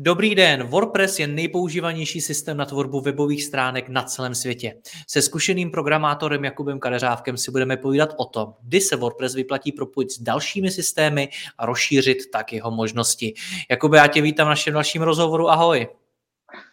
Dobrý 0.00 0.34
den, 0.34 0.62
WordPress 0.62 1.18
je 1.18 1.26
nejpoužívanější 1.26 2.20
systém 2.20 2.56
na 2.56 2.64
tvorbu 2.64 3.00
webových 3.00 3.44
stránek 3.44 3.88
na 3.88 4.02
celém 4.02 4.34
světě. 4.34 4.74
Se 5.08 5.22
zkušeným 5.22 5.70
programátorem 5.70 6.44
Jakubem 6.44 6.80
Kadeřávkem 6.80 7.36
si 7.36 7.50
budeme 7.50 7.76
povídat 7.76 8.14
o 8.16 8.24
tom, 8.24 8.54
kdy 8.62 8.80
se 8.80 8.96
WordPress 8.96 9.34
vyplatí 9.34 9.72
propojit 9.72 10.10
s 10.10 10.18
dalšími 10.18 10.70
systémy 10.70 11.28
a 11.58 11.66
rozšířit 11.66 12.18
tak 12.32 12.52
jeho 12.52 12.70
možnosti. 12.70 13.34
Jakube, 13.70 13.98
já 13.98 14.06
tě 14.06 14.22
vítám 14.22 14.46
v 14.46 14.48
našem 14.48 14.74
dalším 14.74 15.02
rozhovoru, 15.02 15.50
ahoj. 15.50 15.88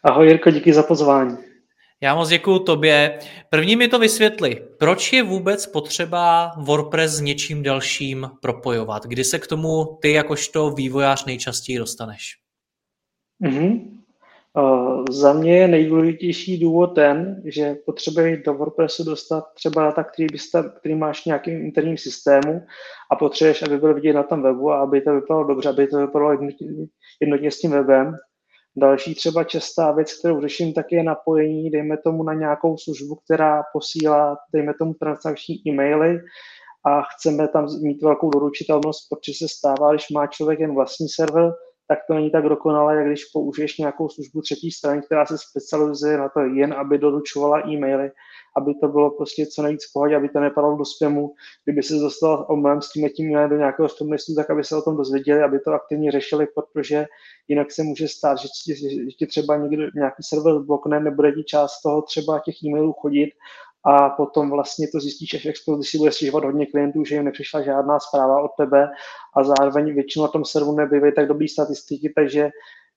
Ahoj 0.04 0.28
Jirko, 0.28 0.52
díky 0.52 0.74
za 0.74 0.84
pozvání. 0.84 1.38
Já 2.02 2.16
moc 2.16 2.30
děkuju 2.30 2.60
tobě. 2.60 3.20
První 3.50 3.76
mi 3.76 3.88
to 3.88 4.00
vysvětli, 4.00 4.62
proč 4.80 5.14
je 5.14 5.24
vůbec 5.24 5.68
potřeba 5.68 6.52
WordPress 6.58 7.12
s 7.12 7.22
něčím 7.22 7.64
dalším 7.64 8.30
propojovat? 8.42 9.06
Kdy 9.06 9.24
se 9.24 9.40
k 9.40 9.48
tomu 9.48 9.98
ty 10.02 10.12
jakožto 10.12 10.70
vývojář 10.70 11.26
nejčastěji 11.26 11.78
dostaneš? 11.78 12.45
Mm-hmm. 13.44 13.92
Uh, 14.58 15.06
za 15.10 15.34
mě 15.34 15.58
je 15.58 15.68
nejdůležitější 15.68 16.60
důvod 16.60 16.88
ten, 16.88 17.42
že 17.46 17.76
potřebuješ 17.86 18.44
do 18.44 18.54
WordPressu 18.54 19.04
dostat 19.04 19.44
třeba 19.54 19.84
data, 19.84 20.04
který, 20.04 20.28
byste, 20.32 20.64
který 20.80 20.96
máš 20.96 21.22
v 21.22 21.26
nějakým 21.26 21.66
interním 21.66 21.98
systému 21.98 22.62
a 23.12 23.16
potřebuješ, 23.16 23.64
aby 23.64 23.78
byl 23.78 23.94
vidět 23.94 24.14
na 24.14 24.24
tom 24.24 24.42
webu 24.42 24.72
a 24.72 24.80
aby 24.80 25.02
to 25.02 25.14
vypadalo 25.14 25.48
dobře, 25.48 25.70
aby 25.70 25.88
to 25.88 25.98
vypadalo 25.98 26.32
jednotně, 26.32 26.68
jednotně 27.22 27.52
s 27.52 27.60
tím 27.60 27.72
webem. 27.72 28.16
Další 28.78 29.16
třeba 29.16 29.44
častá 29.44 29.92
věc, 29.92 30.20
kterou 30.20 30.42
řeším, 30.42 30.74
tak 30.74 30.92
je 30.92 31.04
napojení, 31.04 31.72
dejme 31.72 31.98
tomu 31.98 32.24
na 32.24 32.34
nějakou 32.34 32.78
službu, 32.78 33.16
která 33.16 33.64
posílá, 33.74 34.38
dejme 34.54 34.74
tomu 34.80 34.94
transakční 34.94 35.56
e-maily 35.68 36.20
a 36.86 37.02
chceme 37.02 37.48
tam 37.48 37.68
mít 37.82 38.04
velkou 38.04 38.30
doručitelnost, 38.30 39.10
protože 39.10 39.34
se 39.38 39.48
stává, 39.48 39.92
když 39.92 40.10
má 40.10 40.28
člověk 40.28 40.60
jen 40.60 40.76
vlastní 40.76 41.10
server, 41.10 41.52
tak 41.88 42.00
to 42.08 42.14
není 42.14 42.32
tak 42.32 42.44
dokonalé, 42.44 42.96
jak 42.96 43.08
když 43.08 43.26
použiješ 43.26 43.78
nějakou 43.78 44.10
službu 44.10 44.42
třetí 44.42 44.72
strany, 44.72 45.02
která 45.02 45.26
se 45.26 45.38
specializuje 45.38 46.18
na 46.18 46.30
to 46.30 46.40
jen, 46.40 46.74
aby 46.74 46.98
doručovala 46.98 47.70
e-maily, 47.70 48.12
aby 48.58 48.74
to 48.82 48.88
bylo 48.88 49.12
prostě 49.12 49.46
co 49.46 49.62
nejvíc 49.62 49.92
pohodě, 49.94 50.16
aby 50.16 50.30
to 50.30 50.40
nepadalo 50.40 50.78
do 50.78 50.86
spamu. 50.86 51.34
Kdyby 51.64 51.84
se 51.84 51.94
dostal 51.94 52.46
omylem 52.50 52.82
s 52.82 52.92
tím 52.92 53.10
tím 53.10 53.50
do 53.50 53.58
nějakého 53.58 53.90
spam 53.90 54.12
listu, 54.12 54.36
tak 54.36 54.50
aby 54.50 54.64
se 54.64 54.76
o 54.76 54.82
tom 54.82 54.98
dozvěděli, 54.98 55.44
aby 55.44 55.60
to 55.60 55.72
aktivně 55.72 56.12
řešili, 56.12 56.48
protože 56.56 57.06
jinak 57.48 57.72
se 57.72 57.84
může 57.84 58.08
stát, 58.08 58.38
že 58.38 58.48
ti 59.18 59.28
třeba 59.28 59.58
někdo, 59.58 59.84
nějaký 59.96 60.24
server 60.24 60.60
blokne, 60.60 61.00
nebude 61.00 61.32
ti 61.32 61.44
část 61.44 61.82
toho 61.82 62.02
třeba 62.02 62.40
těch 62.40 62.64
e-mailů 62.64 62.94
chodit 62.94 63.30
a 63.86 64.10
potom 64.10 64.50
vlastně 64.50 64.88
to 64.88 65.00
zjistíš 65.00 65.34
až 65.34 65.42
když 65.42 65.90
si 65.90 65.98
bude 65.98 66.12
stěžovat 66.12 66.44
hodně 66.44 66.66
klientů, 66.66 67.04
že 67.04 67.16
jim 67.16 67.26
nepřišla 67.26 67.62
žádná 67.62 68.00
zpráva 68.00 68.42
od 68.42 68.52
tebe 68.58 68.90
a 69.38 69.44
zároveň 69.44 69.94
většinou 69.94 70.26
na 70.26 70.32
tom 70.32 70.46
serveru 70.46 70.76
nebývají 70.76 71.14
tak 71.16 71.28
dobrý 71.28 71.48
statistiky, 71.48 72.14
takže 72.16 72.50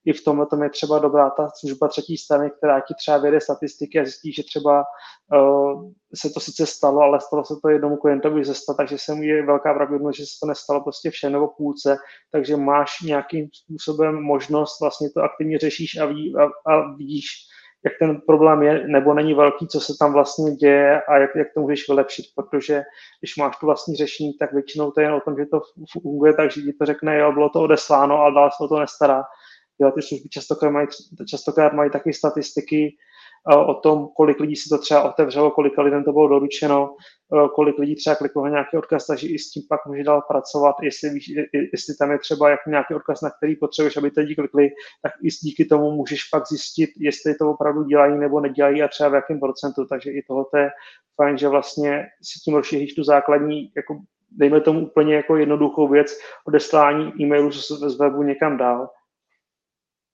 i 0.04 0.12
v 0.12 0.24
tomhle 0.24 0.46
tom 0.46 0.62
je 0.62 0.70
třeba 0.70 0.98
dobrá 0.98 1.30
ta 1.30 1.48
služba 1.58 1.88
třetí 1.88 2.16
strany, 2.16 2.50
která 2.50 2.80
ti 2.80 2.94
třeba 2.94 3.18
vede 3.18 3.40
statistiky 3.40 4.00
a 4.00 4.04
zjistí, 4.04 4.32
že 4.32 4.42
třeba 4.42 4.84
uh, 5.34 5.90
se 6.14 6.30
to 6.30 6.40
sice 6.40 6.66
stalo, 6.66 7.00
ale 7.00 7.20
stalo 7.20 7.44
se 7.44 7.54
to 7.62 7.68
jednomu 7.68 7.96
klientovi 7.96 8.44
ze 8.44 8.54
sta, 8.54 8.74
takže 8.74 8.98
se 8.98 9.14
mu 9.14 9.22
je 9.22 9.46
velká 9.46 9.74
pravděpodobnost, 9.74 10.16
že 10.16 10.26
se 10.26 10.32
to 10.42 10.46
nestalo 10.48 10.80
prostě 10.80 11.10
všem 11.10 11.32
nebo 11.32 11.48
půlce, 11.48 11.96
takže 12.32 12.56
máš 12.56 13.00
nějakým 13.00 13.48
způsobem 13.52 14.22
možnost, 14.22 14.80
vlastně 14.80 15.10
to 15.10 15.20
aktivně 15.20 15.58
řešíš 15.58 15.96
a, 15.96 16.06
ví, 16.06 16.34
a, 16.36 16.72
a 16.72 16.94
vidíš, 16.96 17.26
jak 17.88 17.98
ten 17.98 18.20
problém 18.20 18.62
je 18.62 18.88
nebo 18.88 19.14
není 19.14 19.34
velký, 19.34 19.68
co 19.68 19.80
se 19.80 19.92
tam 19.98 20.12
vlastně 20.12 20.54
děje 20.54 21.02
a 21.02 21.18
jak, 21.18 21.30
jak 21.36 21.48
to 21.54 21.60
můžeš 21.60 21.88
vylepšit, 21.88 22.24
protože 22.34 22.82
když 23.20 23.36
máš 23.36 23.56
tu 23.56 23.66
vlastní 23.66 23.96
řešení, 23.96 24.32
tak 24.38 24.52
většinou 24.52 24.90
to 24.90 25.00
je 25.00 25.06
jen 25.06 25.14
o 25.14 25.20
tom, 25.20 25.36
že 25.38 25.46
to 25.46 25.60
funguje 25.92 26.32
tak, 26.34 26.50
že 26.50 26.60
ti 26.60 26.72
to 26.72 26.86
řekne, 26.86 27.18
jo, 27.18 27.32
bylo 27.32 27.48
to 27.48 27.62
odesláno, 27.62 28.18
ale 28.18 28.34
dál 28.34 28.50
se 28.56 28.64
o 28.64 28.68
to 28.68 28.80
nestará. 28.80 29.22
Jo, 29.80 29.90
ty 29.90 30.02
služby 30.02 30.28
častokrát 30.28 30.72
mají, 30.72 30.86
častokrát 31.28 31.72
mají 31.72 31.90
taky 31.90 32.12
statistiky, 32.12 32.96
o 33.66 33.74
tom, 33.74 34.08
kolik 34.16 34.40
lidí 34.40 34.56
si 34.56 34.68
to 34.68 34.78
třeba 34.78 35.02
otevřelo, 35.02 35.50
kolik 35.50 35.78
lidem 35.78 36.04
to 36.04 36.12
bylo 36.12 36.28
doručeno, 36.28 36.96
kolik 37.54 37.78
lidí 37.78 37.96
třeba 37.96 38.16
kliklo 38.16 38.44
na 38.44 38.50
nějaký 38.50 38.76
odkaz, 38.76 39.06
takže 39.06 39.28
i 39.28 39.38
s 39.38 39.50
tím 39.50 39.62
pak 39.68 39.86
může 39.86 40.04
dál 40.04 40.22
pracovat, 40.28 40.76
jestli, 40.82 41.10
víš, 41.10 41.32
jestli 41.72 41.94
tam 41.98 42.10
je 42.10 42.18
třeba 42.18 42.50
jako 42.50 42.70
nějaký 42.70 42.94
odkaz, 42.94 43.20
na 43.20 43.30
který 43.30 43.56
potřebuješ, 43.56 43.96
aby 43.96 44.10
lidi 44.16 44.34
klikli, 44.34 44.70
tak 45.02 45.12
i 45.22 45.28
díky 45.42 45.64
tomu 45.64 45.90
můžeš 45.90 46.24
pak 46.24 46.48
zjistit, 46.48 46.90
jestli 46.98 47.34
to 47.34 47.50
opravdu 47.50 47.84
dělají 47.84 48.18
nebo 48.18 48.40
nedělají 48.40 48.82
a 48.82 48.88
třeba 48.88 49.08
v 49.08 49.14
jakém 49.14 49.40
procentu. 49.40 49.84
Takže 49.84 50.10
i 50.10 50.22
tohle 50.22 50.44
je 50.56 50.70
fajn, 51.16 51.38
že 51.38 51.48
vlastně 51.48 52.06
si 52.22 52.40
tím 52.40 52.54
rozšíříš 52.54 52.94
tu 52.94 53.04
základní, 53.04 53.72
jako 53.76 53.98
dejme 54.30 54.60
tomu 54.60 54.80
úplně 54.80 55.14
jako 55.14 55.36
jednoduchou 55.36 55.88
věc, 55.88 56.18
odeslání 56.46 57.12
e-mailu 57.20 57.50
z 57.52 57.98
webu 57.98 58.22
někam 58.22 58.56
dál. 58.56 58.90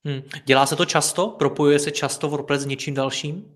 Hmm. 0.05 0.23
Dělá 0.45 0.67
se 0.67 0.77
to 0.77 0.85
často? 0.85 1.29
Propojuje 1.29 1.79
se 1.79 1.91
často 1.91 2.29
WordPress 2.29 2.63
s 2.63 2.67
něčím 2.67 2.95
dalším? 2.95 3.55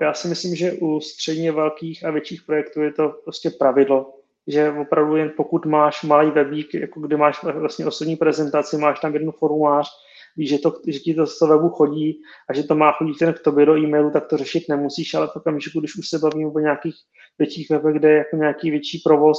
Já 0.00 0.14
si 0.14 0.28
myslím, 0.28 0.56
že 0.56 0.72
u 0.72 1.00
středně 1.00 1.52
velkých 1.52 2.04
a 2.04 2.10
větších 2.10 2.42
projektů 2.42 2.82
je 2.82 2.92
to 2.92 3.08
prostě 3.24 3.50
pravidlo, 3.50 4.14
že 4.46 4.70
opravdu 4.70 5.16
jen 5.16 5.32
pokud 5.36 5.66
máš 5.66 6.02
malý 6.02 6.30
webík, 6.30 6.74
jako 6.74 7.00
kdy 7.00 7.16
máš 7.16 7.42
vlastně 7.42 7.86
osobní 7.86 8.16
prezentaci, 8.16 8.78
máš 8.78 9.00
tam 9.00 9.12
jeden 9.12 9.32
formulář, 9.32 9.88
víš, 10.36 10.50
že, 10.50 10.58
to, 10.58 10.72
že 10.86 10.98
ti 10.98 11.14
to 11.14 11.26
z 11.26 11.38
toho 11.38 11.56
webu 11.56 11.68
chodí 11.68 12.20
a 12.50 12.54
že 12.54 12.62
to 12.62 12.74
má 12.74 12.92
chodit 12.92 13.20
jen 13.20 13.32
k 13.32 13.40
tobě 13.40 13.66
do 13.66 13.76
e-mailu, 13.76 14.10
tak 14.10 14.26
to 14.26 14.36
řešit 14.36 14.64
nemusíš, 14.68 15.14
ale 15.14 15.26
v 15.26 15.36
okamžiku, 15.36 15.80
když 15.80 15.96
už 15.96 16.08
se 16.08 16.18
bavíme 16.18 16.50
o 16.50 16.58
nějakých 16.58 16.94
větších 17.38 17.70
webech, 17.70 17.94
kde 17.94 18.10
je 18.10 18.16
jako 18.16 18.36
nějaký 18.36 18.70
větší 18.70 19.02
provoz, 19.04 19.38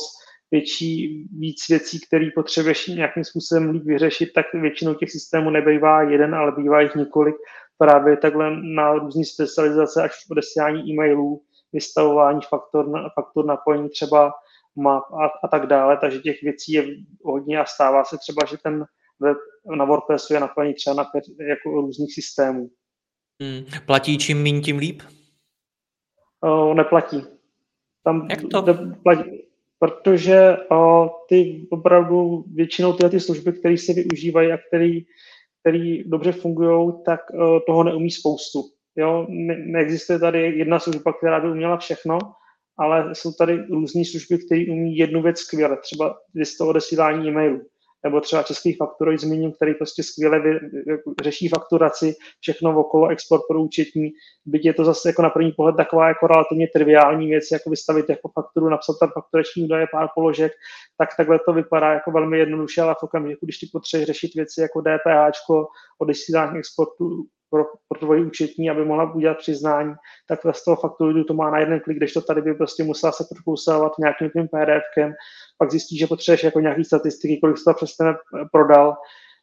větší, 0.52 1.26
víc 1.38 1.68
věcí, 1.70 2.00
které 2.08 2.30
potřebuješ 2.36 2.88
nějakým 2.88 3.24
způsobem 3.24 3.70
líp 3.70 3.84
vyřešit, 3.84 4.34
tak 4.34 4.46
většinou 4.54 4.94
těch 4.94 5.12
systémů 5.12 5.50
nebývá 5.50 6.02
jeden, 6.02 6.36
ale 6.36 6.52
bývá 6.52 6.82
jich 6.82 6.96
několik. 6.96 7.36
Právě 7.78 8.18
takhle 8.18 8.62
na 8.76 8.94
různé 8.94 9.26
specializace, 9.26 10.04
až 10.04 10.12
odesílání 10.32 10.92
e-mailů, 10.92 11.42
vystavování 11.74 12.40
faktor, 12.50 13.10
faktor 13.16 13.46
napojení 13.46 13.90
třeba 13.90 14.34
map 14.76 15.04
a, 15.14 15.26
a 15.44 15.48
tak 15.48 15.66
dále, 15.66 15.98
takže 15.98 16.20
těch 16.20 16.42
věcí 16.42 16.72
je 16.72 16.86
hodně 17.24 17.60
a 17.60 17.66
stává 17.66 18.04
se 18.04 18.18
třeba, 18.18 18.46
že 18.46 18.58
ten 18.64 18.86
web 19.20 19.38
na 19.78 19.86
WordPressu 19.86 20.34
je 20.34 20.40
napojený 20.40 20.74
třeba 20.74 20.96
na 20.96 21.04
pět 21.04 21.24
jako 21.50 21.70
různých 21.70 22.14
systémů. 22.14 22.70
Hmm. 23.44 23.66
Platí 23.86 24.18
čím 24.18 24.44
méně, 24.44 24.62
tím 24.62 24.78
líp? 24.78 25.02
O, 26.44 26.74
neplatí. 26.74 27.26
Tam 28.04 28.28
Jak 28.30 28.40
to? 28.52 28.66
Platí, 29.04 29.47
protože 29.80 30.58
o, 30.72 31.10
ty 31.30 31.68
opravdu 31.70 32.44
většinou 32.54 32.94
tyhle 32.94 33.10
ty 33.10 33.20
služby, 33.20 33.54
které 33.54 33.78
se 33.78 33.94
využívají 33.94 34.52
a 34.52 34.58
které 34.70 35.00
dobře 36.06 36.32
fungují, 36.32 36.94
tak 37.06 37.20
o, 37.30 37.60
toho 37.60 37.84
neumí 37.84 38.12
spoustu. 38.12 38.64
Jo? 38.96 39.26
Ne, 39.30 39.58
neexistuje 39.58 40.20
tady 40.20 40.42
jedna 40.42 40.80
služba, 40.80 41.14
která 41.14 41.40
by 41.40 41.52
uměla 41.52 41.78
všechno, 41.78 42.20
ale 42.80 43.16
jsou 43.16 43.32
tady 43.32 43.66
různé 43.70 44.06
služby, 44.06 44.38
které 44.46 44.66
umí 44.70 44.98
jednu 44.98 45.22
věc 45.22 45.40
skvěle, 45.40 45.78
třeba 45.78 46.18
z 46.44 46.58
toho 46.58 46.70
odesílání 46.70 47.28
e-mailů 47.28 47.62
nebo 48.08 48.22
třeba 48.22 48.44
český 48.44 48.74
fakturoj 48.74 49.18
zmíním, 49.18 49.52
který 49.52 49.74
prostě 49.74 50.04
skvěle 50.04 50.40
vy, 50.40 50.60
řeší 51.24 51.48
fakturaci, 51.48 52.16
všechno 52.40 52.80
okolo, 52.80 53.08
export 53.08 53.42
pro 53.50 53.62
účetní, 53.62 54.12
byť 54.46 54.66
je 54.66 54.74
to 54.74 54.86
zase 54.86 55.10
jako 55.10 55.22
na 55.22 55.30
první 55.30 55.52
pohled 55.52 55.76
taková 55.76 56.08
jako 56.08 56.28
relativně 56.28 56.68
triviální 56.74 57.28
věc, 57.28 57.44
jako 57.52 57.70
vystavit 57.70 58.10
jako 58.10 58.30
fakturu, 58.30 58.70
napsat 58.70 58.94
tam 59.00 59.10
fakturační 59.14 59.64
údaje, 59.64 59.88
pár 59.92 60.08
položek, 60.16 60.52
tak 60.98 61.10
takhle 61.18 61.40
to 61.40 61.54
vypadá 61.54 61.94
jako 61.94 62.12
velmi 62.12 62.40
jednoduše, 62.40 62.82
ale 62.82 62.96
v 63.00 63.04
okamžiku, 63.04 63.46
když 63.46 63.58
ty 63.58 63.68
potřebuješ 63.72 64.08
řešit 64.08 64.32
věci 64.36 64.62
jako 64.62 64.82
DPH, 64.82 65.40
odesílání 66.00 66.60
exportu, 66.60 67.26
pro, 67.50 67.66
pro 67.88 68.00
tvoji 68.00 68.26
účetní, 68.26 68.70
aby 68.70 68.86
mohla 68.86 69.14
udělat 69.14 69.38
přiznání, 69.38 69.94
tak 70.28 70.40
z 70.56 70.64
toho 70.64 70.78
fakturu 70.78 71.24
to 71.24 71.34
má 71.34 71.52
na 71.52 71.60
jeden 71.60 71.80
klik, 71.80 71.98
když 71.98 72.14
to 72.14 72.22
tady 72.22 72.42
by 72.42 72.54
prostě 72.54 72.84
musela 72.84 73.12
se 73.12 73.24
prokousovat 73.34 73.92
nějakým 74.00 74.30
tím 74.30 74.48
PDFkem, 74.48 75.14
pak 75.58 75.72
zjistí, 75.72 75.98
že 75.98 76.08
potřebuješ 76.08 76.44
jako 76.44 76.60
nějaký 76.60 76.84
statistiky, 76.84 77.38
kolik 77.38 77.58
se 77.58 77.64
to 77.64 77.74
přesně 77.74 78.06
prodal, 78.52 78.98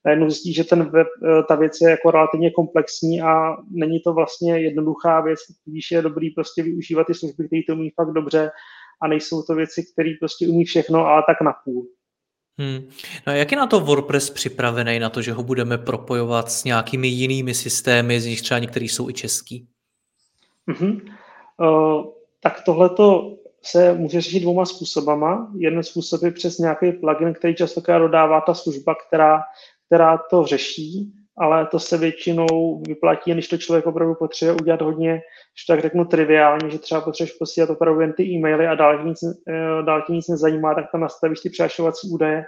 najednou 0.04 0.30
zjistí, 0.30 0.54
že 0.54 0.64
ten 0.64 0.90
web, 0.90 1.06
eh, 1.06 1.42
ta 1.48 1.54
věc 1.54 1.80
je 1.80 1.90
jako 1.90 2.10
relativně 2.10 2.50
komplexní 2.50 3.22
a 3.22 3.56
není 3.70 4.00
to 4.00 4.12
vlastně 4.12 4.60
jednoduchá 4.60 5.20
věc, 5.20 5.38
když 5.64 5.90
je 5.90 6.02
dobrý 6.02 6.30
prostě 6.30 6.62
využívat 6.62 7.06
ty 7.06 7.14
služby, 7.14 7.46
které 7.46 7.62
to 7.68 7.72
umí 7.72 7.90
fakt 7.90 8.12
dobře 8.12 8.50
a 9.02 9.08
nejsou 9.08 9.42
to 9.42 9.54
věci, 9.54 9.82
které 9.92 10.12
prostě 10.20 10.48
umí 10.48 10.64
všechno, 10.64 11.06
ale 11.06 11.22
tak 11.26 11.40
napůl. 11.40 11.86
Hmm. 12.58 12.88
No 13.26 13.32
a 13.32 13.36
jak 13.36 13.52
je 13.52 13.58
na 13.58 13.66
to 13.66 13.80
WordPress 13.80 14.30
připravený, 14.30 14.98
na 14.98 15.10
to, 15.10 15.22
že 15.22 15.32
ho 15.32 15.42
budeme 15.42 15.78
propojovat 15.78 16.50
s 16.50 16.64
nějakými 16.64 17.08
jinými 17.08 17.54
systémy, 17.54 18.20
z 18.20 18.26
nich 18.26 18.42
třeba 18.42 18.58
některý 18.58 18.88
jsou 18.88 19.08
i 19.08 19.12
český? 19.12 19.66
Mm-hmm. 20.68 21.00
Uh, 21.60 22.06
tak 22.40 22.62
tohleto 22.64 23.36
se 23.62 23.94
může 23.94 24.20
řešit 24.20 24.40
dvouma 24.40 24.66
způsobama. 24.66 25.52
Jeden 25.56 25.82
způsob 25.82 26.22
je 26.22 26.30
přes 26.30 26.58
nějaký 26.58 26.92
plugin, 26.92 27.34
který 27.34 27.54
častokrát 27.54 28.02
dodává 28.02 28.40
ta 28.40 28.54
služba, 28.54 28.94
která, 29.08 29.40
která 29.86 30.18
to 30.30 30.44
řeší, 30.44 31.12
ale 31.38 31.66
to 31.66 31.78
se 31.78 31.98
většinou 31.98 32.82
vyplatí, 32.88 33.32
když 33.32 33.48
to 33.48 33.58
člověk 33.58 33.86
opravdu 33.86 34.14
potřebuje 34.14 34.56
udělat 34.62 34.82
hodně, 34.82 35.14
že 35.14 35.64
tak 35.68 35.80
řeknu 35.80 36.04
triviálně, 36.04 36.70
že 36.70 36.78
třeba 36.78 37.00
potřebuješ 37.00 37.32
posílat 37.38 37.70
opravdu 37.70 38.00
jen 38.00 38.12
ty 38.12 38.22
e-maily 38.22 38.66
a 38.66 38.74
dál 38.74 39.04
nic, 39.04 39.18
eh, 39.22 40.00
tě 40.06 40.12
nic 40.12 40.28
nezajímá, 40.28 40.74
tak 40.74 40.84
tam 40.92 41.00
nastavíš 41.00 41.40
ty 41.40 41.50
přihlašovací 41.50 42.10
údaje 42.10 42.44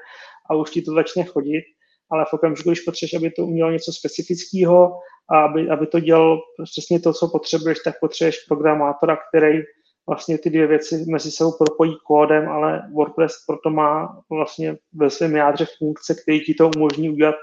a 0.50 0.54
už 0.54 0.70
ti 0.70 0.82
to 0.82 0.92
začne 0.92 1.24
chodit. 1.24 1.64
Ale 2.10 2.24
v 2.30 2.32
okamžiku, 2.32 2.70
když 2.70 2.80
potřebuješ, 2.80 3.14
aby 3.14 3.30
to 3.30 3.42
umělo 3.42 3.70
něco 3.70 3.92
specifického 3.92 4.98
a 5.30 5.40
aby, 5.40 5.70
aby 5.70 5.86
to 5.86 6.00
dělalo 6.00 6.38
přesně 6.72 7.00
to, 7.00 7.12
co 7.12 7.28
potřebuješ, 7.28 7.78
tak 7.84 7.94
potřebuješ 8.00 8.44
programátora, 8.48 9.18
který 9.28 9.62
vlastně 10.08 10.38
ty 10.38 10.50
dvě 10.50 10.66
věci 10.66 11.04
mezi 11.10 11.30
sebou 11.30 11.52
propojí 11.52 11.96
kódem, 12.06 12.48
ale 12.48 12.82
WordPress 12.94 13.34
proto 13.46 13.70
má 13.70 14.22
vlastně 14.30 14.76
ve 14.94 15.10
svém 15.10 15.36
jádře 15.36 15.66
funkce, 15.78 16.14
který 16.22 16.44
ti 16.44 16.54
to 16.54 16.70
umožní 16.76 17.10
udělat 17.10 17.34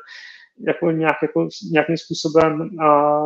jako 0.68 0.92
nějak, 0.92 1.16
jako, 1.22 1.48
nějakým 1.72 1.98
způsobem 1.98 2.80
a 2.80 3.20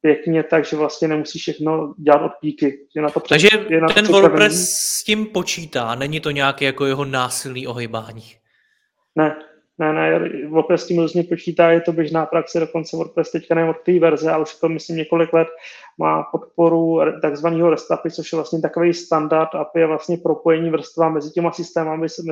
pěkně, 0.00 0.42
takže 0.42 0.76
vlastně 0.76 1.08
nemusíš 1.08 1.42
všechno 1.42 1.94
dělat 1.98 2.22
od 2.22 2.32
píky. 2.40 2.86
Že 2.96 3.02
na 3.02 3.10
to 3.10 3.20
takže 3.20 3.48
je 3.68 3.80
na 3.80 3.88
ten 3.88 4.06
to 4.06 4.12
WordPress 4.12 4.70
s 4.70 5.04
tím 5.04 5.26
počítá, 5.26 5.94
není 5.94 6.20
to 6.20 6.30
nějaké 6.30 6.64
jako 6.64 6.86
jeho 6.86 7.04
násilný 7.04 7.66
ohybání? 7.66 8.24
Ne, 9.16 9.36
ne, 9.78 9.92
ne, 9.92 10.30
WordPress 10.48 10.82
s 10.82 10.86
tím 10.86 11.02
různě 11.02 11.22
počítá, 11.22 11.70
je 11.70 11.80
to 11.80 11.92
běžná 11.92 12.26
praxe, 12.26 12.60
dokonce 12.60 12.96
WordPress 12.96 13.30
teďka 13.30 13.54
nevím 13.54 13.70
od 13.70 13.80
té 13.84 13.98
verze, 13.98 14.30
ale 14.30 14.42
už 14.42 14.54
to 14.54 14.68
myslím 14.68 14.96
několik 14.96 15.32
let 15.32 15.48
má 15.98 16.22
podporu 16.22 16.98
takzvaného 17.22 17.70
REST 17.70 17.90
API, 17.90 18.10
což 18.10 18.32
je 18.32 18.36
vlastně 18.36 18.60
takový 18.60 18.94
standard 18.94 19.54
API, 19.54 19.80
je 19.80 19.86
vlastně 19.86 20.16
propojení 20.16 20.70
vrstva 20.70 21.08
mezi 21.08 21.30
těma 21.30 21.52
systémy, 21.52 21.90
aby 21.90 22.08
se 22.08 22.22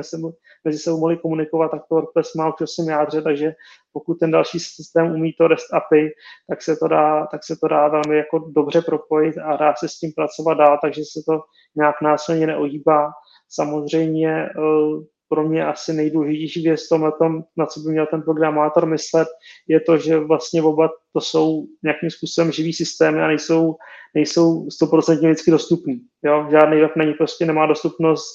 mezi, 0.65 0.77
sebou 0.77 0.99
mohli 0.99 1.17
komunikovat, 1.17 1.71
tak 1.71 1.81
to 1.89 1.95
WordPress 1.95 2.33
má 2.33 2.53
už 2.53 2.61
8 2.61 2.89
jádře, 2.89 3.21
takže 3.21 3.53
pokud 3.93 4.19
ten 4.19 4.31
další 4.31 4.59
systém 4.59 5.11
umí 5.11 5.33
to 5.33 5.47
REST 5.47 5.73
API, 5.73 6.09
tak 6.49 6.61
se 6.61 6.75
to 6.75 6.87
dá, 6.87 7.27
tak 7.31 7.43
se 7.43 7.55
to 7.55 7.67
dá 7.67 7.87
velmi 7.87 8.17
jako 8.17 8.39
dobře 8.39 8.81
propojit 8.81 9.37
a 9.37 9.57
dá 9.57 9.73
se 9.79 9.89
s 9.89 9.99
tím 9.99 10.11
pracovat 10.15 10.53
dál, 10.53 10.79
takže 10.81 11.01
se 11.01 11.21
to 11.27 11.41
nějak 11.75 12.01
násilně 12.01 12.47
neohýbá. 12.47 13.11
Samozřejmě 13.49 14.29
eh, 14.29 15.12
pro 15.33 15.49
mě 15.49 15.65
asi 15.65 15.93
nejdůležitější 15.93 16.63
věc 16.63 16.85
v 16.85 16.89
tomhle, 16.89 17.11
na 17.57 17.65
co 17.65 17.79
by 17.79 17.91
měl 17.91 18.05
ten 18.05 18.21
programátor 18.21 18.85
myslet, 18.85 19.27
je 19.67 19.79
to, 19.79 19.97
že 19.97 20.19
vlastně 20.19 20.63
oba 20.63 20.89
to 21.13 21.21
jsou 21.21 21.65
nějakým 21.83 22.09
způsobem 22.09 22.51
živý 22.51 22.73
systémy 22.73 23.21
a 23.21 23.27
nejsou, 23.27 23.75
nejsou 24.15 24.67
100% 24.83 25.17
vždycky 25.17 25.51
dostupný. 25.51 26.01
Jo? 26.23 26.47
Žádný 26.51 26.81
web 26.81 26.91
není 26.95 27.13
prostě, 27.13 27.45
nemá 27.45 27.65
dostupnost 27.65 28.25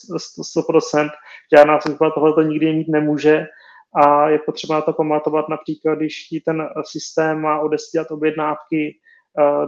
100%, 0.57 1.11
žádná 1.57 1.81
služba 1.81 2.11
tohle 2.11 2.35
to 2.35 2.43
nikdy 2.43 2.73
mít 2.73 2.89
nemůže 2.89 3.47
a 4.03 4.29
je 4.29 4.39
potřeba 4.39 4.75
na 4.75 4.81
to 4.81 4.93
pamatovat 4.93 5.49
například, 5.49 5.95
když 5.95 6.25
ti 6.29 6.41
ten 6.41 6.69
systém 6.91 7.41
má 7.41 7.61
odesílat 7.61 8.11
objednávky 8.11 8.99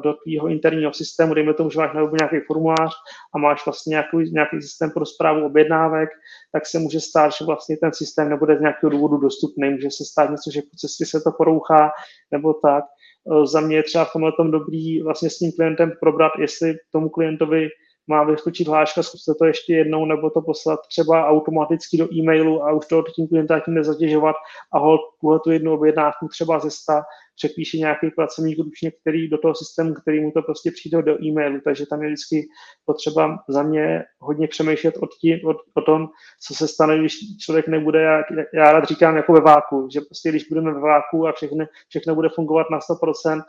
do 0.02 0.14
tvého 0.14 0.48
interního 0.48 0.92
systému, 0.92 1.34
dejme 1.34 1.54
tomu, 1.54 1.70
že 1.70 1.78
máš 1.78 1.94
na 1.94 2.00
nějaký 2.00 2.46
formulář 2.46 2.92
a 3.34 3.38
máš 3.38 3.66
vlastně 3.66 3.90
nějaký, 3.90 4.16
nějaký 4.32 4.62
systém 4.62 4.90
pro 4.90 5.06
zprávu 5.06 5.46
objednávek, 5.46 6.08
tak 6.52 6.66
se 6.66 6.78
může 6.78 7.00
stát, 7.00 7.32
že 7.38 7.44
vlastně 7.44 7.76
ten 7.76 7.92
systém 7.92 8.28
nebude 8.28 8.56
z 8.56 8.60
nějakého 8.60 8.90
důvodu 8.90 9.16
dostupný. 9.16 9.70
Může 9.70 9.90
se 9.90 10.04
stát 10.04 10.30
něco, 10.30 10.50
že 10.54 10.62
po 10.62 10.76
cestě 10.76 11.06
se 11.06 11.20
to 11.20 11.32
porouchá 11.32 11.90
nebo 12.30 12.54
tak. 12.54 12.84
Eh, 12.84 13.46
za 13.46 13.60
mě 13.60 13.76
je 13.76 13.82
třeba 13.82 14.04
v 14.04 14.12
tomhle 14.12 14.32
tom 14.32 14.50
dobrý 14.50 15.02
vlastně 15.02 15.30
s 15.30 15.38
tím 15.38 15.52
klientem 15.52 15.92
probrat, 16.00 16.32
jestli 16.38 16.74
tomu 16.92 17.08
klientovi 17.08 17.68
má 18.06 18.24
vyskočit 18.24 18.68
hláška, 18.68 19.02
zkuste 19.02 19.34
to 19.34 19.44
ještě 19.44 19.74
jednou, 19.74 20.04
nebo 20.04 20.30
to 20.30 20.42
poslat 20.42 20.80
třeba 20.88 21.28
automaticky 21.28 21.96
do 21.96 22.14
e-mailu 22.14 22.64
a 22.64 22.72
už 22.72 22.86
to 22.86 23.02
tím 23.14 23.28
klienta 23.28 23.60
tím 23.60 23.74
nezatěžovat 23.74 24.36
a 24.74 24.78
tuhle 25.20 25.40
tu 25.40 25.50
jednu 25.50 25.74
objednávku 25.74 26.28
třeba 26.28 26.58
ze 26.58 26.70
100 26.70 26.92
přepíše 27.36 27.78
nějaký 27.78 28.10
pracovník 28.10 28.58
ručně, 28.58 28.90
který 28.90 29.28
do 29.28 29.38
toho 29.38 29.54
systému, 29.54 29.94
který 29.94 30.20
mu 30.20 30.30
to 30.30 30.42
prostě 30.42 30.70
přijde 30.70 31.02
do 31.02 31.24
e-mailu, 31.24 31.60
takže 31.64 31.86
tam 31.86 32.02
je 32.02 32.08
vždycky 32.08 32.48
potřeba 32.84 33.38
za 33.48 33.62
mě 33.62 34.04
hodně 34.18 34.48
přemýšlet 34.48 34.96
o, 34.96 35.06
tí, 35.06 35.44
o, 35.44 35.54
o 35.74 35.82
tom, 35.82 36.08
co 36.46 36.54
se 36.54 36.68
stane, 36.68 36.98
když 36.98 37.18
člověk 37.44 37.68
nebude, 37.68 38.02
já, 38.02 38.22
já 38.54 38.72
rád 38.72 38.84
říkám 38.84 39.16
jako 39.16 39.32
ve 39.32 39.40
váku, 39.40 39.88
že 39.92 40.00
prostě 40.00 40.28
když 40.28 40.48
budeme 40.48 40.72
ve 40.74 40.80
váku 40.80 41.26
a 41.26 41.32
všechno, 41.32 41.66
všechno 41.88 42.14
bude 42.14 42.28
fungovat 42.28 42.66
na 42.70 42.78
100%, 42.78 43.42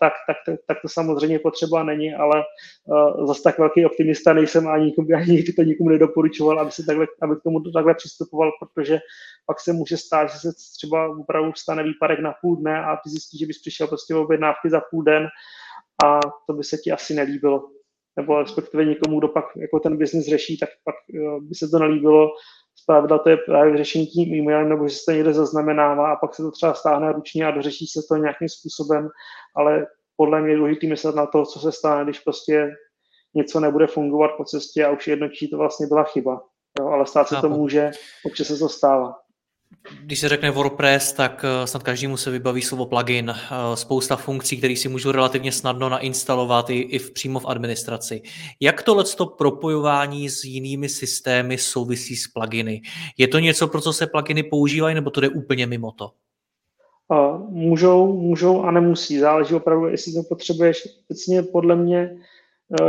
tak, 0.00 0.12
tak, 0.26 0.36
tak, 0.46 0.60
tak 0.66 0.78
to 0.82 0.88
samozřejmě 0.88 1.38
potřeba 1.38 1.82
není, 1.82 2.14
ale 2.14 2.44
uh, 2.84 3.26
zase 3.26 3.42
tak 3.42 3.58
velký 3.58 3.86
optimista 3.86 4.32
nejsem 4.32 4.68
a 4.68 4.78
nikomu, 4.78 5.08
ani 5.16 5.42
to 5.42 5.62
nikomu 5.62 5.90
nedoporučoval, 5.90 6.60
aby, 6.60 6.70
se 6.70 6.86
takhle, 6.86 7.06
aby 7.22 7.36
k 7.36 7.42
tomu 7.42 7.60
takhle 7.60 7.94
přistupoval, 7.94 8.50
protože 8.60 8.98
pak 9.46 9.60
se 9.60 9.72
může 9.72 9.96
stát, 9.96 10.32
že 10.32 10.38
se 10.38 10.52
třeba 10.76 11.08
opravdu 11.08 11.52
stane 11.56 11.82
výpadek 11.82 12.20
na 12.20 12.34
půl 12.40 12.56
dne 12.56 12.79
a 12.84 12.96
ty 12.96 13.10
zjistíš, 13.10 13.40
že 13.40 13.46
bys 13.46 13.60
přišel 13.60 13.86
prostě 13.86 14.14
o 14.14 14.22
objednávky 14.22 14.70
za 14.70 14.80
půl 14.90 15.02
den 15.02 15.28
a 16.04 16.20
to 16.46 16.52
by 16.52 16.64
se 16.64 16.76
ti 16.76 16.92
asi 16.92 17.14
nelíbilo. 17.14 17.68
Nebo 18.16 18.42
respektive 18.42 18.84
někomu, 18.84 19.18
kdo 19.18 19.28
pak 19.28 19.44
jako 19.56 19.80
ten 19.80 19.96
biznis 19.96 20.26
řeší, 20.26 20.58
tak 20.58 20.68
pak 20.84 20.94
by 21.40 21.54
se 21.54 21.68
to 21.68 21.78
nelíbilo 21.78 22.28
zpravidla 22.82 23.18
to 23.18 23.28
je 23.30 23.36
právě 23.36 23.76
řešení 23.76 24.06
tím 24.06 24.34
e-mailem, 24.34 24.68
nebo 24.68 24.88
že 24.88 24.94
se 24.94 25.04
to 25.04 25.12
někde 25.12 25.32
zaznamenává 25.32 26.12
a 26.12 26.16
pak 26.16 26.34
se 26.34 26.42
to 26.42 26.50
třeba 26.50 26.74
stáhne 26.74 27.12
ručně 27.12 27.46
a 27.46 27.50
dořeší 27.50 27.86
se 27.86 28.00
to 28.08 28.16
nějakým 28.16 28.48
způsobem, 28.48 29.08
ale 29.56 29.86
podle 30.16 30.40
mě 30.40 30.50
je 30.50 30.56
důležité 30.56 30.86
myslet 30.86 31.14
na 31.14 31.26
to, 31.26 31.44
co 31.44 31.60
se 31.60 31.72
stane, 31.72 32.04
když 32.04 32.18
prostě 32.18 32.70
něco 33.34 33.60
nebude 33.60 33.86
fungovat 33.86 34.30
po 34.36 34.44
cestě 34.44 34.84
a 34.84 34.90
už 34.90 35.08
jednočí 35.08 35.50
to 35.50 35.58
vlastně 35.58 35.86
byla 35.86 36.04
chyba. 36.04 36.42
Jo, 36.80 36.86
ale 36.86 37.06
stát 37.06 37.28
se 37.28 37.36
to 37.40 37.48
může, 37.48 37.90
občas 38.26 38.46
se 38.46 38.58
to 38.58 38.68
stává. 38.68 39.14
Když 40.04 40.20
se 40.20 40.28
řekne 40.28 40.50
WordPress, 40.50 41.12
tak 41.12 41.44
eh, 41.44 41.66
snad 41.66 41.82
každému 41.82 42.16
se 42.16 42.30
vybaví 42.30 42.62
slovo 42.62 42.86
plugin. 42.86 43.30
Eh, 43.30 43.76
spousta 43.76 44.16
funkcí, 44.16 44.56
které 44.56 44.76
si 44.76 44.88
můžu 44.88 45.12
relativně 45.12 45.52
snadno 45.52 45.88
nainstalovat 45.88 46.70
i, 46.70 46.78
i 46.78 46.98
v, 46.98 47.10
přímo 47.10 47.40
v 47.40 47.46
administraci. 47.46 48.22
Jak 48.60 48.82
tohle 48.82 49.04
propojování 49.38 50.28
s 50.28 50.44
jinými 50.44 50.88
systémy 50.88 51.58
souvisí 51.58 52.16
s 52.16 52.28
pluginy? 52.28 52.82
Je 53.18 53.28
to 53.28 53.38
něco, 53.38 53.68
pro 53.68 53.80
co 53.80 53.92
se 53.92 54.06
pluginy 54.06 54.42
používají, 54.42 54.94
nebo 54.94 55.10
to 55.10 55.20
jde 55.20 55.28
úplně 55.28 55.66
mimo 55.66 55.92
to? 55.92 56.10
Můžou, 57.48 58.12
můžou 58.12 58.62
a 58.62 58.70
nemusí. 58.70 59.18
Záleží 59.18 59.54
opravdu, 59.54 59.86
jestli 59.86 60.12
to 60.12 60.22
potřebuješ. 60.28 60.88
Obecně 61.04 61.42
podle 61.42 61.76
mě 61.76 62.16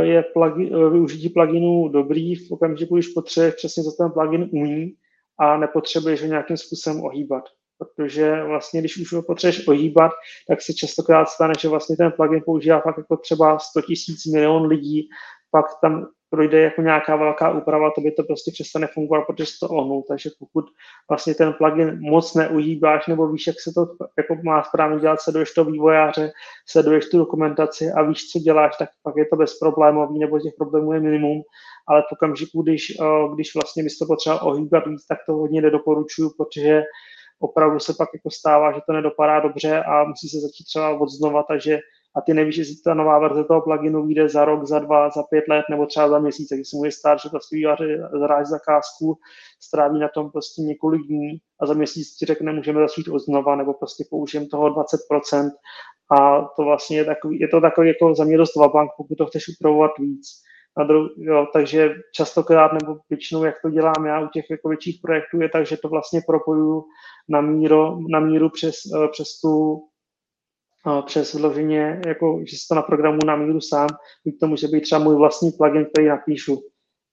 je 0.00 0.22
plugin, 0.22 0.90
využití 0.92 1.28
pluginů 1.28 1.88
dobrý 1.88 2.34
v 2.34 2.50
okamžiku, 2.50 2.94
když 2.94 3.08
potřebuješ 3.08 3.54
přesně, 3.54 3.82
co 3.82 3.92
ten 3.92 4.10
plugin 4.10 4.48
umí 4.52 4.94
a 5.42 5.56
nepotřebuješ 5.56 6.22
ho 6.22 6.26
nějakým 6.28 6.56
způsobem 6.56 7.04
ohýbat. 7.04 7.44
Protože 7.78 8.42
vlastně, 8.42 8.80
když 8.80 8.96
už 8.96 9.12
ho 9.12 9.22
potřebuješ 9.22 9.68
ohýbat, 9.68 10.12
tak 10.48 10.62
se 10.62 10.74
častokrát 10.74 11.28
stane, 11.28 11.54
že 11.58 11.68
vlastně 11.68 11.96
ten 11.96 12.12
plugin 12.12 12.42
používá 12.46 12.80
fakt 12.80 12.98
jako 12.98 13.16
třeba 13.16 13.58
100 13.58 13.82
tisíc 13.82 14.26
milion 14.26 14.66
lidí, 14.66 15.08
pak 15.50 15.66
tam 15.82 16.06
projde 16.32 16.60
jako 16.60 16.82
nějaká 16.82 17.16
velká 17.16 17.50
úprava, 17.50 17.90
to 17.90 18.00
by 18.00 18.10
to 18.10 18.22
prostě 18.22 18.50
přestane 18.50 18.86
fungovat, 18.86 19.24
protože 19.26 19.46
se 19.46 19.56
to 19.60 19.68
ohnul. 19.68 20.04
Takže 20.08 20.30
pokud 20.38 20.64
vlastně 21.08 21.34
ten 21.34 21.52
plugin 21.52 21.98
moc 22.00 22.34
neuhýbáš, 22.34 23.06
nebo 23.06 23.28
víš, 23.28 23.46
jak 23.46 23.56
se 23.60 23.72
to 23.74 23.86
jako 24.18 24.36
má 24.44 24.62
správně 24.62 25.00
dělat, 25.00 25.20
sleduješ 25.20 25.52
to 25.52 25.64
vývojáře, 25.64 26.32
sleduješ 26.66 27.08
tu 27.08 27.18
dokumentaci 27.18 27.90
a 27.90 28.02
víš, 28.02 28.30
co 28.30 28.38
děláš, 28.38 28.76
tak 28.76 28.88
pak 29.02 29.16
je 29.16 29.26
to 29.26 29.36
bezproblémový, 29.36 30.18
nebo 30.18 30.40
těch 30.40 30.54
problémů 30.58 30.92
je 30.92 31.00
minimum. 31.00 31.42
Ale 31.88 32.02
v 32.02 32.12
okamžiku, 32.12 32.62
když, 32.62 32.92
eh, 33.00 33.34
když 33.34 33.54
vlastně 33.54 33.82
bys 33.82 33.98
to 33.98 34.06
potřeba 34.06 34.42
ohýbat 34.42 34.86
víc, 34.86 35.06
tak 35.06 35.18
to 35.26 35.32
hodně 35.32 35.60
nedoporučuju, 35.62 36.30
protože 36.36 36.82
opravdu 37.40 37.80
se 37.80 37.94
pak 37.98 38.08
jako 38.14 38.30
stává, 38.30 38.72
že 38.72 38.80
to 38.86 38.92
nedopadá 38.92 39.40
dobře 39.40 39.82
a 39.82 40.04
musí 40.04 40.28
se 40.28 40.40
začít 40.40 40.64
třeba 40.64 41.00
od 41.00 41.08
znova, 41.08 41.42
takže 41.42 41.78
a 42.16 42.20
ty 42.20 42.34
nevíš, 42.34 42.56
jestli 42.56 42.74
ta 42.84 42.94
nová 42.94 43.18
verze 43.18 43.44
toho 43.44 43.60
pluginu 43.60 44.06
vyjde 44.06 44.28
za 44.28 44.44
rok, 44.44 44.64
za 44.64 44.78
dva, 44.78 45.10
za 45.10 45.22
pět 45.22 45.44
let 45.48 45.64
nebo 45.70 45.86
třeba 45.86 46.08
za 46.08 46.18
měsíc, 46.18 46.48
takže 46.48 46.64
se 46.64 46.76
může 46.76 46.90
stát, 46.90 47.18
že 47.20 47.28
prostě 47.28 47.56
vývář 47.56 47.80
zaráží 48.20 48.50
zakázku, 48.50 49.18
stráví 49.60 50.00
na 50.00 50.08
tom 50.08 50.30
prostě 50.30 50.62
několik 50.62 51.02
dní 51.06 51.38
a 51.60 51.66
za 51.66 51.74
měsíc 51.74 52.16
ti 52.16 52.26
řekne, 52.26 52.52
můžeme 52.52 52.80
začít 52.80 53.08
od 53.08 53.18
znova 53.18 53.56
nebo 53.56 53.74
prostě 53.74 54.04
použijeme 54.10 54.46
toho 54.46 54.68
20% 54.68 55.50
a 56.18 56.48
to 56.56 56.62
vlastně 56.62 56.96
je, 56.96 57.04
takový, 57.04 57.40
je 57.40 57.48
to 57.48 57.60
takový 57.60 57.88
jako 57.88 58.14
za 58.14 58.24
mě 58.24 58.38
dost 58.38 58.56
vabank, 58.56 58.90
pokud 58.96 59.14
to 59.18 59.26
chceš 59.26 59.44
upravovat 59.48 59.90
víc. 59.98 60.28
Na 60.78 60.88
dru- 60.88 61.08
jo, 61.16 61.46
takže 61.52 61.94
častokrát 62.14 62.72
nebo 62.72 62.98
většinou, 63.10 63.44
jak 63.44 63.54
to 63.62 63.70
dělám 63.70 64.06
já 64.06 64.20
u 64.20 64.28
těch 64.28 64.44
jako 64.50 64.68
větších 64.68 64.98
projektů, 65.02 65.40
je 65.40 65.48
tak, 65.48 65.66
že 65.66 65.76
to 65.76 65.88
vlastně 65.88 66.20
propoju 66.26 66.84
na, 67.28 67.40
míro, 67.40 67.98
na 68.10 68.20
míru 68.20 68.50
přes, 68.50 68.74
eh, 68.96 69.08
přes 69.08 69.40
tu 69.40 69.82
přes 71.06 71.34
vloženě, 71.34 72.00
jako, 72.06 72.40
že 72.46 72.56
si 72.56 72.68
to 72.68 72.74
na 72.74 72.82
programu 72.82 73.18
na 73.26 73.36
míru 73.36 73.60
sám, 73.60 73.88
to 74.40 74.46
může 74.46 74.68
být 74.68 74.80
třeba 74.80 75.00
můj 75.04 75.16
vlastní 75.16 75.52
plugin, 75.52 75.86
který 75.92 76.08
napíšu. 76.08 76.62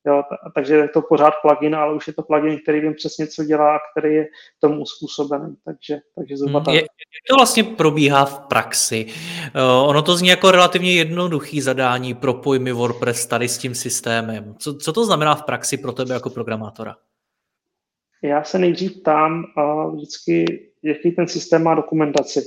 Jo, 0.08 0.24
takže 0.56 0.76
je 0.76 0.88
to 0.90 1.02
pořád 1.02 1.34
plugin, 1.42 1.76
ale 1.76 1.96
už 1.96 2.08
je 2.08 2.14
to 2.14 2.24
plugin, 2.24 2.60
který 2.64 2.80
vím 2.80 2.94
přesně, 2.94 3.28
co 3.28 3.44
dělá 3.44 3.76
a 3.76 3.80
který 3.92 4.16
je 4.16 4.28
tomu 4.60 4.82
uspůsobený. 4.82 5.56
Takže, 5.66 6.00
takže 6.16 6.38
zhruba 6.38 6.64
hmm, 6.68 6.76
Jak 6.76 6.86
to 7.30 7.36
vlastně 7.36 7.64
probíhá 7.64 8.26
v 8.26 8.40
praxi? 8.40 9.06
Uh, 9.06 9.90
ono 9.90 10.02
to 10.02 10.18
zní 10.18 10.28
jako 10.28 10.52
relativně 10.52 10.96
jednoduchý 10.96 11.62
zadání 11.62 12.14
pro 12.14 12.34
pojmy 12.34 12.72
WordPress 12.72 13.26
tady 13.26 13.48
s 13.48 13.58
tím 13.58 13.76
systémem. 13.76 14.56
Co, 14.60 14.78
co 14.78 14.94
to 14.94 15.06
znamená 15.06 15.36
v 15.36 15.44
praxi 15.44 15.78
pro 15.78 15.92
tebe 15.92 16.14
jako 16.14 16.30
programátora? 16.30 16.96
Já 18.24 18.44
se 18.44 18.60
nejdřív 18.60 19.02
ptám 19.02 19.44
uh, 19.58 19.96
vždycky, 19.96 20.46
jaký 20.84 21.12
ten 21.12 21.28
systém 21.28 21.64
má 21.64 21.76
dokumentaci, 21.76 22.42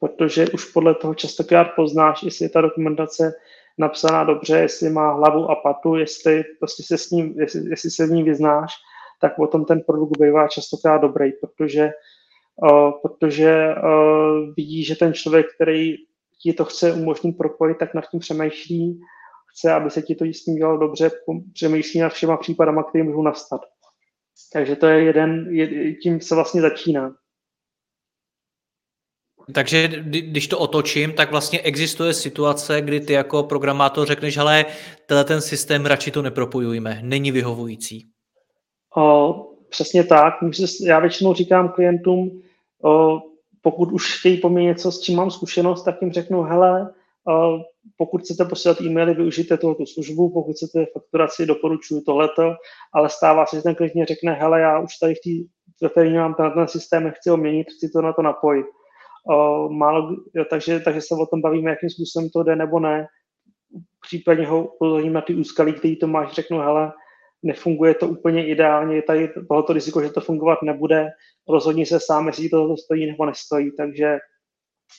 protože 0.00 0.48
už 0.48 0.64
podle 0.64 0.94
toho 0.94 1.14
častokrát 1.14 1.68
poznáš, 1.76 2.22
jestli 2.22 2.44
je 2.44 2.48
ta 2.48 2.60
dokumentace 2.60 3.32
napsaná 3.78 4.24
dobře, 4.24 4.58
jestli 4.58 4.90
má 4.90 5.12
hlavu 5.12 5.50
a 5.50 5.54
patu, 5.54 5.96
jestli, 5.96 6.44
prostě 6.58 6.82
se 6.82 6.98
s 6.98 7.10
ním, 7.10 7.40
jestli, 7.40 7.70
jestli 7.70 7.90
se 7.90 8.06
v 8.06 8.10
ní 8.10 8.22
vyznáš, 8.22 8.72
tak 9.20 9.36
potom 9.36 9.64
ten 9.64 9.80
produkt 9.80 10.20
bývá 10.20 10.48
častokrát 10.48 11.00
dobrý, 11.00 11.32
protože, 11.32 11.90
uh, 12.62 12.90
protože 13.02 13.74
uh, 13.84 14.54
vidí, 14.56 14.84
že 14.84 14.96
ten 14.96 15.14
člověk, 15.14 15.46
který 15.54 15.96
ti 16.42 16.52
to 16.52 16.64
chce 16.64 16.92
umožnit 16.92 17.36
propojit, 17.36 17.78
tak 17.78 17.94
nad 17.94 18.10
tím 18.10 18.20
přemýšlí, 18.20 19.00
chce, 19.50 19.72
aby 19.72 19.90
se 19.90 20.02
ti 20.02 20.14
to 20.14 20.24
s 20.24 20.44
tím 20.44 20.54
dělalo 20.54 20.78
dobře, 20.78 21.10
přemýšlí 21.54 22.00
nad 22.00 22.08
všema 22.08 22.36
případama, 22.36 22.82
které 22.82 23.04
můžou 23.04 23.22
nastat. 23.22 23.60
Takže 24.52 24.76
to 24.76 24.86
je 24.86 25.04
jeden, 25.04 25.46
je, 25.50 25.94
tím 25.94 26.20
se 26.20 26.34
vlastně 26.34 26.60
začíná. 26.60 27.14
Takže 29.54 29.88
když 30.04 30.48
to 30.48 30.58
otočím, 30.58 31.12
tak 31.12 31.30
vlastně 31.30 31.60
existuje 31.60 32.14
situace, 32.14 32.80
kdy 32.80 33.00
ty 33.00 33.12
jako 33.12 33.42
programátor 33.42 34.06
řekneš, 34.06 34.36
ale 34.36 34.66
tenhle 35.06 35.24
ten 35.24 35.40
systém 35.40 35.86
radši 35.86 36.10
to 36.10 36.22
nepropojujeme, 36.22 36.98
není 37.02 37.32
vyhovující. 37.32 38.06
O, 38.96 39.34
přesně 39.68 40.04
tak. 40.04 40.34
Já 40.86 40.98
většinou 40.98 41.34
říkám 41.34 41.68
klientům, 41.68 42.42
o, 42.84 43.20
pokud 43.62 43.92
už 43.92 44.18
chtějí 44.18 44.36
po 44.36 44.48
mně 44.48 44.64
něco, 44.64 44.92
s 44.92 45.00
čím 45.00 45.16
mám 45.16 45.30
zkušenost, 45.30 45.84
tak 45.84 46.02
jim 46.02 46.12
řeknu, 46.12 46.42
hele, 46.42 46.92
o, 47.28 47.58
pokud 47.96 48.20
chcete 48.20 48.44
posílat 48.44 48.80
e-maily, 48.80 49.14
využijte 49.14 49.56
tohoto 49.56 49.86
službu, 49.86 50.30
pokud 50.30 50.56
chcete 50.56 50.86
fakturaci, 50.92 51.46
doporučuji 51.46 52.00
tohleto, 52.00 52.54
ale 52.94 53.08
stává 53.08 53.46
se, 53.46 53.56
že 53.56 53.62
ten 53.62 53.74
klient 53.74 54.08
řekne, 54.08 54.32
hele, 54.32 54.60
já 54.60 54.78
už 54.78 54.90
tady 55.00 55.14
v 55.14 55.18
té, 55.80 55.88
který 55.88 56.14
mám 56.14 56.34
ten, 56.34 56.50
ten 56.50 56.68
systém, 56.68 57.12
chci 57.16 57.30
ho 57.30 57.36
měnit, 57.36 57.66
chci 57.76 57.88
to 57.88 58.02
na 58.02 58.12
to 58.12 58.22
napojit 58.22 58.66
o, 59.28 59.68
málo, 59.68 60.16
jo, 60.34 60.44
takže, 60.50 60.80
takže 60.80 61.00
se 61.00 61.14
o 61.14 61.26
tom 61.26 61.40
bavíme, 61.40 61.70
jakým 61.70 61.90
způsobem 61.90 62.30
to 62.30 62.42
jde 62.42 62.56
nebo 62.56 62.80
ne. 62.80 63.06
Případně 64.06 64.46
ho 64.46 64.66
upozorním 64.66 65.12
na 65.12 65.20
ty 65.20 65.34
úskalí, 65.34 65.72
který 65.72 65.96
to 65.96 66.06
máš, 66.06 66.32
řeknu, 66.32 66.58
hele, 66.58 66.92
nefunguje 67.42 67.94
to 67.94 68.08
úplně 68.08 68.46
ideálně, 68.46 68.96
je 68.96 69.02
tady 69.02 69.28
tohoto 69.48 69.72
riziko, 69.72 70.02
že 70.02 70.10
to 70.10 70.20
fungovat 70.20 70.62
nebude, 70.62 71.10
rozhodni 71.48 71.86
se 71.86 72.00
sám, 72.00 72.26
jestli 72.26 72.48
to 72.48 72.76
stojí 72.76 73.06
nebo 73.06 73.26
nestojí, 73.26 73.70
takže, 73.76 74.18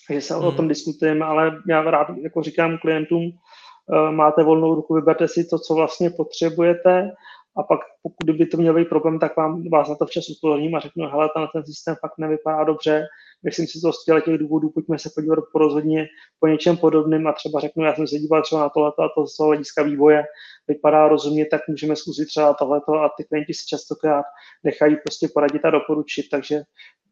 takže 0.08 0.22
se 0.22 0.34
hmm. 0.34 0.44
o 0.44 0.52
tom 0.52 0.68
diskutujeme, 0.68 1.26
ale 1.26 1.62
já 1.68 1.82
rád 1.82 2.08
jako 2.24 2.44
říkám 2.44 2.78
klientům, 2.78 3.24
uh, 3.24 4.12
máte 4.12 4.44
volnou 4.44 4.76
ruku, 4.76 4.96
vyberte 4.96 5.28
si 5.28 5.46
to, 5.46 5.60
co 5.60 5.74
vlastně 5.74 6.10
potřebujete 6.10 7.12
a 7.58 7.64
pak 7.64 7.80
pokud 8.04 8.38
by 8.38 8.46
to 8.46 8.58
měl 8.58 8.74
být 8.74 8.90
problém, 8.90 9.20
tak 9.20 9.38
vám, 9.38 9.70
vás 9.70 9.90
na 9.90 9.96
to 9.96 10.06
včas 10.06 10.30
upozorním 10.30 10.76
a 10.76 10.80
řeknu, 10.80 11.08
hele, 11.08 11.30
ten, 11.36 11.48
ten 11.54 11.66
systém 11.66 11.96
fakt 12.02 12.18
nevypadá 12.18 12.64
dobře, 12.64 13.06
myslím 13.44 13.68
si 13.68 13.82
to 13.82 13.94
z 13.94 14.06
těch 14.06 14.38
důvodů, 14.38 14.70
pojďme 14.70 15.00
se 15.00 15.10
podívat 15.16 15.40
po 15.52 15.60
rozhodně 15.60 16.08
po 16.40 16.48
něčem 16.48 16.78
podobným 16.78 17.28
a 17.28 17.34
třeba 17.34 17.60
řeknu, 17.60 17.84
já 17.84 17.96
jsem 17.96 18.08
se 18.08 18.16
díval 18.16 18.42
třeba 18.42 18.62
na 18.62 18.70
tohleto 18.70 19.02
a 19.02 19.10
to 19.16 19.28
z 19.28 19.38
toho 19.38 19.48
hlediska 19.48 19.84
vývoje 19.84 20.24
vypadá 20.68 21.08
rozumně, 21.08 21.46
tak 21.46 21.62
můžeme 21.68 21.96
zkusit 21.96 22.26
třeba 22.26 22.54
tohleto 22.54 22.94
a 22.94 23.10
ty 23.18 23.24
klienti 23.24 23.54
si 23.54 23.66
častokrát 23.68 24.26
nechají 24.64 24.96
prostě 24.96 25.28
poradit 25.34 25.66
a 25.66 25.70
doporučit, 25.70 26.26
takže 26.32 26.62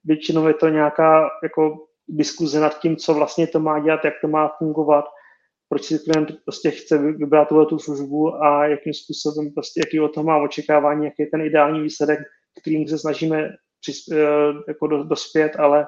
většinou 0.04 0.48
je 0.48 0.54
to 0.54 0.70
nějaká 0.70 1.30
jako 1.44 1.88
diskuze 2.08 2.60
nad 2.60 2.80
tím, 2.80 2.96
co 2.96 3.14
vlastně 3.14 3.48
to 3.48 3.60
má 3.60 3.80
dělat, 3.80 4.06
jak 4.06 4.14
to 4.22 4.28
má 4.28 4.52
fungovat, 4.58 5.06
proč 5.70 5.84
si 5.84 6.00
klient 6.00 6.32
prostě 6.46 6.72
chce 6.72 6.98
vybrat 6.98 7.48
tuhle 7.48 7.66
tu 7.66 7.80
službu 7.80 8.44
a 8.44 8.68
jakým 8.68 8.94
způsobem, 8.94 9.54
prostě, 9.54 9.80
jaký 9.86 10.00
o 10.00 10.08
toho 10.08 10.24
má 10.24 10.38
očekávání, 10.38 11.06
jaký 11.06 11.16
je 11.20 11.28
ten 11.28 11.42
ideální 11.42 11.82
výsledek, 11.82 12.20
kterým 12.62 12.88
se 12.88 13.00
snažíme 13.00 13.50
přis, 13.82 13.98
eh, 14.12 14.18
jako 14.68 14.88
do, 14.88 15.04
dospět, 15.04 15.56
ale 15.56 15.88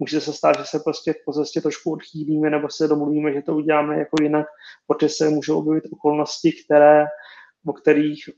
může 0.00 0.20
se 0.20 0.32
stát, 0.32 0.58
že 0.58 0.64
se 0.64 0.80
prostě 0.84 1.14
po 1.24 1.32
cestě 1.32 1.60
trošku 1.60 1.92
odchýlíme 1.92 2.50
nebo 2.50 2.68
se 2.70 2.88
domluvíme, 2.88 3.32
že 3.32 3.42
to 3.42 3.56
uděláme 3.56 3.98
jako 3.98 4.16
jinak, 4.22 4.46
protože 4.86 5.08
se 5.08 5.28
můžou 5.28 5.58
objevit 5.58 5.84
okolnosti, 5.92 6.52
které, 6.52 7.04
o 7.66 7.72
kterých 7.72 8.28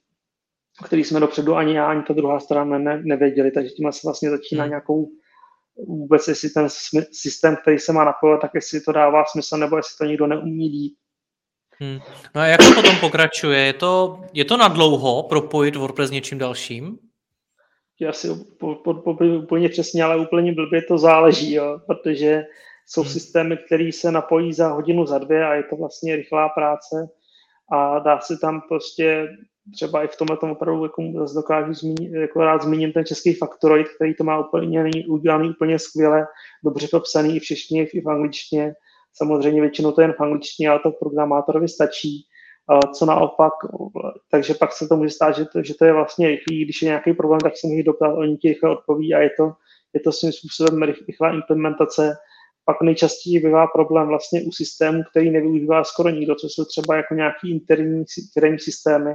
o 0.81 0.85
kterých 0.85 1.07
jsme 1.07 1.21
dopředu 1.21 1.55
ani 1.55 1.75
já, 1.75 1.87
ani 1.87 2.03
ta 2.03 2.15
druhá 2.15 2.41
strana 2.41 2.79
ne, 2.79 3.03
nevěděli, 3.05 3.51
takže 3.51 3.71
tím 3.71 3.93
se 3.93 4.01
vlastně 4.05 4.31
začíná 4.31 4.63
hmm. 4.63 4.71
nějakou 4.71 5.09
vůbec, 5.77 6.29
jestli 6.29 6.51
ten 6.51 6.69
systém, 7.13 7.57
který 7.63 7.79
se 7.79 7.93
má 7.93 8.05
napojovat, 8.05 8.41
tak 8.41 8.51
jestli 8.55 8.81
to 8.81 8.93
dává 8.93 9.25
smysl, 9.25 9.57
nebo 9.57 9.77
jestli 9.77 9.97
to 9.99 10.05
někdo 10.05 10.27
neumí 10.27 10.69
dít. 10.69 10.95
Hmm. 11.81 11.99
No 12.35 12.41
a 12.41 12.47
jak 12.47 12.61
to 12.61 12.75
potom 12.75 12.97
pokračuje? 13.01 13.61
Je 13.61 13.73
to, 13.73 14.21
je 14.33 14.45
to 14.45 14.57
na 14.57 14.69
dlouho 14.69 15.23
propojit 15.23 15.77
WordPress 15.77 16.09
s 16.09 16.13
něčím 16.13 16.39
dalším? 16.39 16.99
Asi 18.09 18.29
úplně 19.39 19.69
přesně, 19.69 20.05
ale 20.05 20.17
úplně 20.17 20.53
blbě 20.53 20.83
to 20.83 20.99
záleží, 20.99 21.55
jo, 21.55 21.81
protože 21.87 22.45
jsou 22.87 23.03
hmm. 23.03 23.11
systémy, 23.11 23.57
které 23.67 23.91
se 23.93 24.13
napojí 24.13 24.53
za 24.53 24.69
hodinu, 24.69 25.07
za 25.07 25.19
dvě 25.19 25.47
a 25.47 25.55
je 25.55 25.63
to 25.63 25.77
vlastně 25.77 26.17
rychlá 26.17 26.49
práce 26.49 27.09
a 27.73 27.99
dá 27.99 28.21
se 28.21 28.39
tam 28.39 28.61
prostě 28.69 29.29
třeba 29.75 30.05
i 30.05 30.09
v 30.09 30.17
tomhle 30.17 30.37
tomu 30.37 30.53
opravdu 30.53 30.83
jako 30.83 31.03
zase 31.19 31.35
dokážu 31.35 31.75
zmínit, 31.75 32.13
jako 32.13 32.41
rád 32.41 32.63
zmíním 32.63 32.93
ten 32.93 33.05
český 33.05 33.35
Factoroid, 33.35 33.89
který 33.89 34.15
to 34.15 34.25
má 34.25 34.47
úplně 34.47 34.83
není 34.83 35.07
udělaný 35.07 35.51
úplně 35.51 35.79
skvěle, 35.79 36.27
dobře 36.65 36.89
to 36.89 37.01
psaný 37.01 37.37
i 37.37 37.41
v 37.41 37.45
češtině, 37.45 37.87
i 37.87 38.01
v 38.01 38.09
angličtině. 38.09 38.75
Samozřejmě 39.15 39.61
většinou 39.61 39.93
to 39.93 40.01
je 40.01 40.05
jen 40.05 40.15
v 40.19 40.21
angličtině, 40.21 40.69
ale 40.69 40.81
to 40.81 40.91
programátorovi 40.91 41.69
stačí 41.69 42.27
co 42.95 43.07
naopak, 43.07 43.53
takže 44.31 44.55
pak 44.55 44.73
se 44.73 44.89
to 44.89 44.97
může 44.97 45.11
stát, 45.11 45.37
že 45.37 45.45
to, 45.45 45.63
že 45.63 45.75
to 45.75 45.85
je 45.85 45.93
vlastně 45.93 46.29
rychlý, 46.29 46.65
když 46.65 46.83
je 46.83 46.87
nějaký 46.87 47.13
problém, 47.13 47.41
tak 47.41 47.53
se 47.57 47.67
může 47.67 47.83
doptat, 47.83 48.15
oni 48.15 48.37
ti 48.37 48.49
rychle 48.49 48.71
odpoví 48.71 49.15
a 49.15 49.19
je 49.19 49.31
to, 49.37 49.53
je 49.95 50.01
to 50.01 50.13
svým 50.13 50.33
způsobem 50.33 50.83
rychlá 50.83 51.33
implementace. 51.33 52.17
Pak 52.65 52.83
nejčastěji 52.83 53.41
bývá 53.41 53.67
problém 53.67 54.07
vlastně 54.07 54.43
u 54.43 54.53
systému, 54.53 55.03
který 55.11 55.31
nevyužívá 55.31 55.85
skoro 55.85 56.11
nikdo, 56.11 56.35
co 56.35 56.49
jsou 56.49 56.65
třeba 56.65 56.97
jako 56.97 57.15
nějaký 57.15 57.51
interní 57.51 58.05
firmní 58.35 58.59
systémy, 58.59 59.15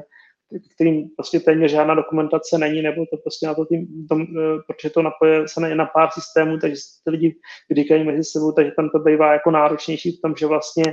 kterým 0.76 1.10
prostě 1.16 1.40
téměř 1.40 1.72
žádná 1.72 1.96
dokumentace 1.96 2.58
není, 2.58 2.82
nebo 2.82 3.06
to 3.06 3.18
prostě 3.18 3.48
na 3.48 3.54
to 3.54 3.66
tím, 3.66 4.08
tom, 4.10 4.22
eh, 4.22 4.60
protože 4.68 4.90
to 4.90 5.02
napoje 5.02 5.48
se 5.48 5.76
na 5.76 5.86
pár 5.86 6.10
systémů, 6.12 6.58
takže 6.58 6.76
ty 7.04 7.12
lidi 7.12 7.36
vydykají 7.70 8.04
mezi 8.04 8.24
sebou, 8.24 8.52
takže 8.52 8.72
tam 8.72 8.90
to 8.90 9.00
bývá 9.00 9.34
jako 9.34 9.52
náročnější 9.52 10.12
v 10.12 10.22
tom, 10.22 10.36
že 10.38 10.46
vlastně 10.46 10.84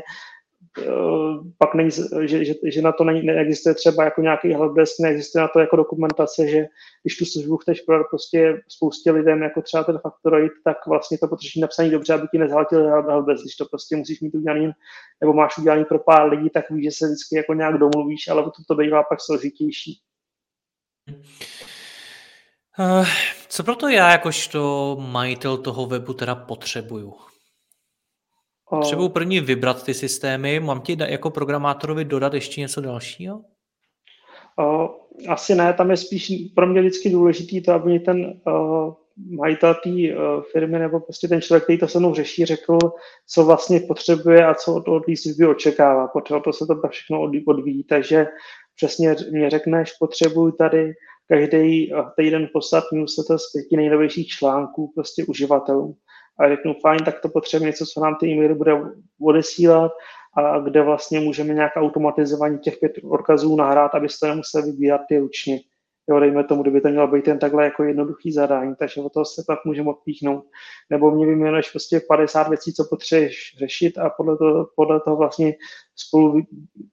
pak 1.58 1.74
není, 1.74 1.90
že, 2.24 2.44
že, 2.44 2.54
že 2.64 2.82
na 2.82 2.92
to 2.92 3.04
není, 3.04 3.22
neexistuje 3.22 3.74
třeba 3.74 4.04
jako 4.04 4.20
nějaký 4.20 4.52
helpdesk, 4.52 4.94
neexistuje 5.00 5.42
na 5.42 5.48
to 5.48 5.60
jako 5.60 5.76
dokumentace, 5.76 6.48
že 6.48 6.66
když 7.02 7.16
tu 7.16 7.24
službu 7.24 7.56
chceš 7.56 7.80
prodat 7.80 8.06
prostě 8.10 8.62
spoustě 8.68 9.10
lidem, 9.10 9.42
jako 9.42 9.62
třeba 9.62 9.84
ten 9.84 9.98
Factoroid, 9.98 10.52
tak 10.64 10.76
vlastně 10.86 11.18
to 11.18 11.28
potřebuješ 11.28 11.56
napsaný 11.56 11.90
dobře, 11.90 12.14
aby 12.14 12.28
ti 12.30 12.38
nezhalatil 12.38 12.90
helpdesk. 12.90 13.42
Když 13.42 13.56
to 13.56 13.64
prostě 13.64 13.96
musíš 13.96 14.20
mít 14.20 14.34
udělaný, 14.34 14.70
nebo 15.20 15.32
máš 15.32 15.58
udělaný 15.58 15.84
pro 15.84 15.98
pár 15.98 16.28
lidí, 16.28 16.50
tak 16.50 16.70
víš, 16.70 16.84
že 16.84 16.90
se 16.90 17.06
vždycky 17.06 17.36
jako 17.36 17.54
nějak 17.54 17.78
domluvíš, 17.78 18.28
ale 18.28 18.42
to, 18.42 18.50
to 18.68 18.74
bývá 18.74 19.02
pak 19.02 19.20
složitější. 19.20 20.00
Uh, 22.78 23.06
co 23.48 23.62
proto 23.62 23.88
já 23.88 24.10
jakožto 24.10 24.96
majitel 25.00 25.56
toho 25.56 25.86
webu 25.86 26.12
teda 26.14 26.34
potřebuju? 26.34 27.14
Potřebuji 28.70 29.08
první 29.08 29.40
vybrat 29.40 29.84
ty 29.84 29.94
systémy. 29.94 30.60
Mám 30.60 30.80
ti 30.80 30.96
jako 31.08 31.30
programátorovi 31.30 32.04
dodat 32.04 32.34
ještě 32.34 32.60
něco 32.60 32.80
dalšího? 32.80 33.40
Asi 35.28 35.54
ne, 35.54 35.72
tam 35.72 35.90
je 35.90 35.96
spíš 35.96 36.32
pro 36.54 36.66
mě 36.66 36.80
vždycky 36.80 37.10
důležitý 37.10 37.62
to, 37.62 37.72
aby 37.72 37.98
ten 37.98 38.40
uh, 38.46 38.94
majitel 39.40 39.74
té 39.74 39.90
uh, 39.90 40.42
firmy 40.52 40.78
nebo 40.78 41.00
prostě 41.00 41.28
ten 41.28 41.40
člověk, 41.40 41.62
který 41.62 41.78
to 41.78 41.88
se 41.88 41.98
mnou 41.98 42.14
řeší, 42.14 42.44
řekl, 42.44 42.78
co 43.28 43.44
vlastně 43.44 43.80
potřebuje 43.80 44.46
a 44.46 44.54
co 44.54 44.74
od, 44.74 44.88
od 44.88 45.06
té 45.06 45.16
služby 45.16 45.46
očekává. 45.46 46.08
Protože 46.08 46.40
to 46.44 46.52
se 46.52 46.66
to 46.66 46.88
všechno 46.88 47.22
odvíjí. 47.46 47.84
Takže 47.84 48.26
přesně 48.76 49.16
mě 49.30 49.50
řekneš, 49.50 49.92
potřebuji 49.98 50.52
tady 50.52 50.92
každý 51.28 51.92
týden 52.16 52.48
poslat 52.52 52.84
newsletter 52.92 53.38
z 53.38 53.52
pěti 53.52 53.76
nejnovějších 53.76 54.26
článků 54.26 54.92
prostě 54.94 55.24
uživatelům 55.24 55.94
a 56.38 56.48
řeknu, 56.48 56.74
fajn, 56.82 57.00
tak 57.04 57.20
to 57.20 57.28
potřebuje 57.28 57.66
něco, 57.66 57.84
co 57.86 58.00
nám 58.00 58.16
ty 58.20 58.26
e-maily 58.26 58.54
bude 58.54 58.72
odesílat 59.20 59.92
a 60.36 60.58
kde 60.58 60.82
vlastně 60.82 61.20
můžeme 61.20 61.54
nějak 61.54 61.72
automatizovaně 61.76 62.58
těch 62.58 62.76
pět 62.78 62.92
odkazů 63.10 63.56
nahrát, 63.56 63.94
abyste 63.94 64.28
nemuseli 64.28 64.64
vybírat 64.72 65.00
ty 65.08 65.18
ručně. 65.18 65.60
Jo, 66.10 66.20
dejme 66.20 66.44
tomu, 66.44 66.62
kdyby 66.62 66.80
to 66.80 66.88
mělo 66.88 67.06
být 67.06 67.28
jen 67.28 67.38
takhle 67.38 67.64
jako 67.64 67.84
jednoduchý 67.84 68.32
zadání, 68.32 68.74
takže 68.78 69.00
o 69.00 69.08
toho 69.08 69.24
se 69.24 69.42
pak 69.46 69.64
můžeme 69.64 69.90
odpíchnout. 69.90 70.44
Nebo 70.90 71.10
mě 71.10 71.26
vyměnuješ 71.26 71.70
prostě 71.70 72.00
50 72.08 72.48
věcí, 72.48 72.72
co 72.72 72.84
potřebuješ 72.90 73.56
řešit 73.58 73.98
a 73.98 74.10
podle 74.10 74.38
toho, 74.38 74.68
podle 74.76 75.00
toho 75.00 75.16
vlastně 75.16 75.54
spolu 75.96 76.42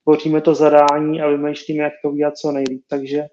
tvoříme 0.03 0.41
to 0.41 0.55
zadání 0.55 1.21
a 1.21 1.27
vymýšlíme, 1.27 1.83
jak 1.83 1.93
to 2.03 2.11
udělat 2.11 2.37
co 2.37 2.51
nejlíp. 2.51 2.83
Takže 2.89 3.23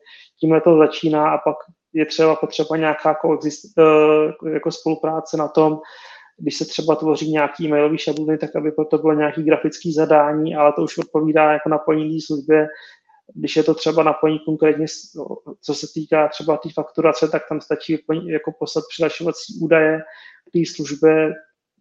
tímhle 0.40 0.60
to 0.60 0.78
začíná 0.78 1.30
a 1.30 1.38
pak 1.38 1.56
je 1.92 2.06
třeba 2.06 2.36
potřeba 2.36 2.76
nějaká 2.76 3.14
koexist, 3.14 3.78
eh, 3.78 4.50
jako 4.52 4.70
spolupráce 4.70 5.36
na 5.36 5.48
tom, 5.48 5.80
když 6.38 6.56
se 6.56 6.64
třeba 6.64 6.96
tvoří 6.96 7.32
nějaký 7.32 7.64
e-mailový 7.64 7.98
šablony, 7.98 8.38
tak 8.38 8.56
aby 8.56 8.72
to 8.90 8.98
bylo 8.98 9.12
nějaký 9.12 9.42
grafický 9.42 9.92
zadání, 9.92 10.56
ale 10.56 10.72
to 10.72 10.82
už 10.82 10.98
odpovídá 10.98 11.52
jako 11.52 11.68
naplnění 11.68 12.20
službě. 12.20 12.68
Když 13.34 13.56
je 13.56 13.62
to 13.62 13.74
třeba 13.74 14.02
napojení 14.02 14.40
konkrétně, 14.44 14.86
co 15.62 15.74
se 15.74 15.86
týká 15.94 16.28
třeba 16.28 16.56
té 16.56 16.60
tý 16.62 16.72
fakturace, 16.72 17.28
tak 17.28 17.42
tam 17.48 17.60
stačí 17.60 17.98
jako 18.26 18.52
poslat 18.58 18.84
přihlašovací 18.88 19.58
údaje 19.60 20.00
k 20.48 20.52
té 20.52 20.58
službě, 20.74 21.32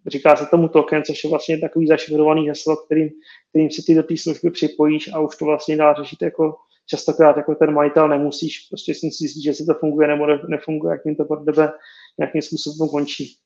říká 0.07 0.35
se 0.35 0.45
tomu 0.45 0.67
token, 0.67 1.03
což 1.03 1.23
je 1.23 1.29
vlastně 1.29 1.57
takový 1.57 1.87
zašifrovaný 1.87 2.47
heslo, 2.47 2.75
kterým, 2.77 3.09
kterým 3.49 3.71
si 3.71 3.83
ty 3.83 3.95
do 3.95 4.03
té 4.03 4.17
služby 4.17 4.51
připojíš 4.51 5.13
a 5.13 5.19
už 5.19 5.35
to 5.35 5.45
vlastně 5.45 5.77
dá 5.77 5.93
řešit 5.93 6.21
jako 6.21 6.55
častokrát 6.89 7.37
jako 7.37 7.55
ten 7.55 7.73
majitel 7.73 8.09
nemusíš, 8.09 8.67
prostě 8.69 8.93
si 8.93 9.09
zjistit, 9.09 9.43
že 9.43 9.53
si 9.53 9.65
to 9.65 9.73
funguje 9.73 10.07
nebo 10.07 10.25
nefunguje, 10.47 10.91
jak 10.91 11.01
jim 11.05 11.15
to 11.15 11.25
pod 11.25 11.45
tebe 11.45 11.71
nějakým 12.19 12.41
způsobem 12.41 12.89
končí. 12.89 13.37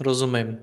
Rozumím. 0.00 0.58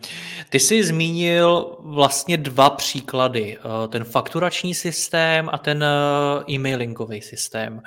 Ty 0.49 0.59
jsi 0.59 0.83
zmínil 0.83 1.77
vlastně 1.79 2.37
dva 2.37 2.69
příklady. 2.69 3.57
Eh, 3.57 3.87
ten 3.87 4.03
fakturační 4.03 4.73
systém 4.73 5.49
a 5.51 5.57
ten 5.57 5.83
eh, 5.83 6.51
e-mailingový 6.51 7.21
systém. 7.21 7.81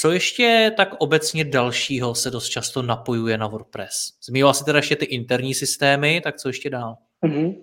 Co 0.00 0.10
ještě 0.10 0.72
tak 0.76 0.94
obecně 0.98 1.44
dalšího 1.44 2.14
se 2.14 2.30
dost 2.30 2.48
často 2.48 2.82
napojuje 2.82 3.38
na 3.38 3.46
WordPress? 3.46 3.94
Zmínila 4.28 4.52
si 4.52 4.64
teda 4.64 4.78
ještě 4.78 4.96
ty 4.96 5.04
interní 5.04 5.54
systémy, 5.54 6.20
tak 6.24 6.36
co 6.36 6.48
ještě 6.48 6.70
dál? 6.70 6.96
Mm-hmm. 7.26 7.54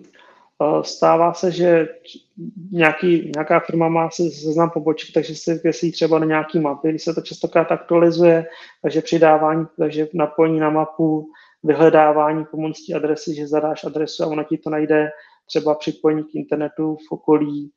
Stává 0.82 1.34
se, 1.34 1.50
že 1.50 1.88
nějaký, 2.72 3.32
nějaká 3.34 3.60
firma 3.60 3.88
má 3.88 4.10
se 4.10 4.22
seznam 4.30 4.70
poboček, 4.70 5.14
takže 5.14 5.34
se 5.34 5.54
věsí 5.54 5.92
třeba 5.92 6.18
na 6.18 6.26
nějaký 6.26 6.58
mapy, 6.60 6.88
když 6.88 7.04
se 7.04 7.14
to 7.14 7.20
častokrát 7.20 7.72
aktualizuje, 7.72 8.46
takže 8.82 9.02
přidávání, 9.02 9.66
takže 9.78 10.08
napojení 10.14 10.60
na 10.60 10.70
mapu, 10.70 11.28
vyhledávání 11.62 12.44
pomocí 12.44 12.94
adresy, 12.94 13.34
že 13.34 13.48
zadáš 13.48 13.84
adresu 13.84 14.24
a 14.24 14.26
ona 14.26 14.44
ti 14.44 14.58
to 14.58 14.70
najde, 14.70 15.10
třeba 15.46 15.74
připojení 15.74 16.24
k 16.24 16.34
internetu 16.34 16.96
v 16.96 17.12
okolí. 17.12 17.72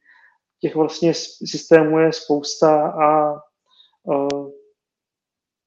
Těch 0.61 0.75
vlastně 0.75 1.13
systémů 1.45 1.99
je 1.99 2.13
spousta 2.13 2.87
a 2.87 3.33
uh, 4.03 4.49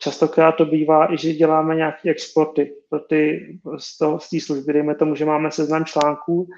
častokrát 0.02 0.56
to 0.56 0.64
bývá 0.64 1.12
i, 1.12 1.18
že 1.18 1.32
děláme 1.32 1.74
nějaké 1.74 2.10
exporty 2.10 2.74
pro 2.90 3.00
ty, 3.00 3.48
z, 3.76 3.98
toho, 3.98 4.20
z 4.20 4.30
té 4.30 4.40
služby. 4.40 4.72
Dejme 4.72 4.94
tomu, 4.94 5.14
že 5.14 5.24
máme 5.24 5.50
seznam 5.50 5.84
článků 5.84 6.48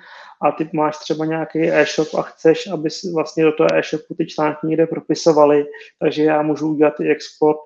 a 0.42 0.52
ty 0.52 0.70
máš 0.72 0.98
třeba 0.98 1.24
nějaký 1.24 1.70
e-shop 1.70 2.14
a 2.14 2.22
chceš, 2.22 2.66
aby 2.66 2.90
si 2.90 3.12
vlastně 3.14 3.44
do 3.44 3.52
toho 3.52 3.68
e-shopu 3.74 4.14
ty 4.14 4.26
články 4.26 4.66
někde 4.66 4.86
propisovali, 4.86 5.66
takže 6.00 6.22
já 6.22 6.42
můžu 6.42 6.68
udělat 6.68 7.00
i 7.00 7.08
export 7.08 7.58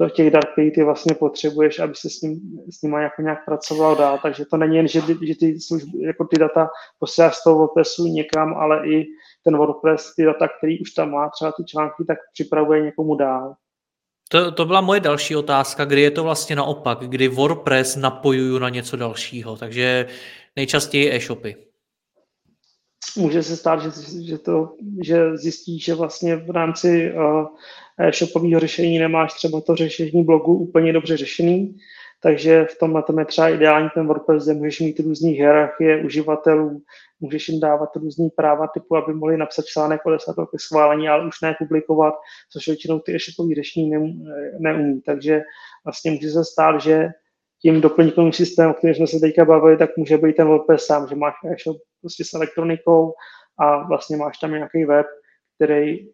do 0.00 0.08
těch 0.08 0.30
dark 0.30 0.48
ty 0.74 0.84
vlastně 0.84 1.14
potřebuješ, 1.14 1.78
aby 1.78 1.94
se 1.94 2.10
s, 2.10 2.22
ním, 2.22 2.40
s 2.70 2.82
nima 2.82 3.00
jako 3.00 3.22
nějak 3.22 3.44
pracoval 3.44 3.96
dál. 3.96 4.18
Takže 4.22 4.44
to 4.44 4.56
není 4.56 4.76
jen, 4.76 4.88
že, 4.88 5.00
že 5.00 5.34
ty, 5.40 5.60
služby, 5.60 6.02
jako 6.02 6.24
ty 6.24 6.38
data 6.38 6.68
posíláš 6.98 7.36
z 7.36 7.42
toho 7.42 7.58
WordPressu 7.58 8.06
někam, 8.06 8.54
ale 8.54 8.88
i 8.88 9.06
ten 9.44 9.56
WordPress, 9.56 10.14
ty 10.14 10.24
data, 10.24 10.48
který 10.48 10.80
už 10.80 10.90
tam 10.90 11.10
má, 11.10 11.28
třeba 11.28 11.52
ty 11.52 11.64
články, 11.64 12.04
tak 12.04 12.18
připravuje 12.32 12.82
někomu 12.82 13.14
dál. 13.14 13.54
To, 14.28 14.52
to 14.52 14.64
byla 14.64 14.80
moje 14.80 15.00
další 15.00 15.36
otázka, 15.36 15.84
kdy 15.84 16.00
je 16.00 16.10
to 16.10 16.24
vlastně 16.24 16.56
naopak, 16.56 16.98
kdy 16.98 17.28
WordPress 17.28 17.96
napojuju 17.96 18.58
na 18.58 18.68
něco 18.68 18.96
dalšího, 18.96 19.56
takže 19.56 20.06
nejčastěji 20.56 21.12
e-shopy. 21.14 21.56
Může 23.16 23.42
se 23.42 23.56
stát, 23.56 23.82
že, 23.82 23.90
že, 24.26 24.38
to, 24.38 24.72
že 25.04 25.36
zjistíš, 25.36 25.84
že 25.84 25.94
vlastně 25.94 26.36
v 26.36 26.50
rámci 26.50 27.12
uh, 27.12 27.46
e-shopového 27.98 28.60
řešení 28.60 28.98
nemáš 28.98 29.32
třeba 29.34 29.60
to 29.60 29.76
řešení 29.76 30.24
blogu 30.24 30.54
úplně 30.54 30.92
dobře 30.92 31.16
řešený, 31.16 31.76
takže 32.24 32.64
v 32.64 32.78
tomhle 32.78 33.02
tom 33.02 33.18
je 33.18 33.24
třeba 33.24 33.48
ideální 33.48 33.88
ten 33.94 34.06
WordPress, 34.06 34.44
kde 34.44 34.54
můžeš 34.54 34.80
mít 34.80 35.00
různé 35.00 35.30
hierarchie 35.30 36.04
uživatelů, 36.04 36.82
můžeš 37.20 37.48
jim 37.48 37.60
dávat 37.60 37.96
různý 37.96 38.30
práva 38.30 38.66
typu, 38.66 38.96
aby 38.96 39.14
mohli 39.14 39.36
napsat 39.36 39.64
článek, 39.64 40.06
odeslat 40.06 40.36
ke 40.36 40.58
schválení, 40.58 41.08
ale 41.08 41.26
už 41.26 41.40
ne 41.42 41.54
publikovat, 41.58 42.14
což 42.52 42.66
většinou 42.66 42.98
ty 42.98 43.14
e-shopové 43.14 43.54
řešení 43.54 43.90
neumí. 44.58 45.00
Takže 45.00 45.42
vlastně 45.84 46.10
může 46.10 46.30
se 46.30 46.44
stát, 46.44 46.80
že 46.80 47.08
tím 47.62 47.80
doplňkovým 47.80 48.32
systémem, 48.32 48.70
o 48.70 48.74
kterém 48.74 48.94
jsme 48.94 49.06
se 49.06 49.20
teďka 49.20 49.44
bavili, 49.44 49.76
tak 49.76 49.96
může 49.96 50.18
být 50.18 50.36
ten 50.36 50.46
WordPress 50.46 50.86
sám, 50.86 51.08
že 51.08 51.16
máš 51.16 51.34
e-shop 51.44 51.76
prostě 52.00 52.24
s 52.24 52.34
elektronikou 52.34 53.12
a 53.58 53.88
vlastně 53.88 54.16
máš 54.16 54.38
tam 54.38 54.52
nějaký 54.52 54.84
web, 54.84 55.06
který 55.54 56.08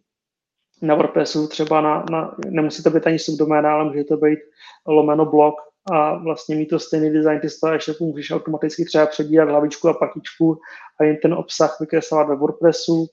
na 0.82 0.94
WordPressu 0.94 1.48
třeba 1.48 1.80
na, 1.80 2.04
na 2.10 2.36
nemusí 2.46 2.82
to 2.82 2.90
být 2.90 3.06
ani 3.06 3.18
subdoména, 3.18 3.74
ale 3.74 3.84
může 3.84 4.04
to 4.04 4.16
být 4.16 4.38
lomeno 4.86 5.26
blog 5.26 5.69
a 5.92 6.18
vlastně 6.18 6.56
mít 6.56 6.66
to 6.66 6.78
stejný 6.78 7.10
design, 7.10 7.40
ty 7.40 7.50
z 7.50 7.60
toho 7.60 7.74
e-shopu 7.74 8.06
můžeš 8.06 8.30
automaticky 8.30 8.84
třeba 8.84 9.06
přebírat 9.06 9.48
hlavičku 9.48 9.88
a 9.88 9.94
patičku 9.94 10.58
a 11.00 11.04
jen 11.04 11.16
ten 11.22 11.34
obsah 11.34 11.76
vykreslovat 11.80 12.28
ve 12.28 12.36
WordPressu, 12.36 13.06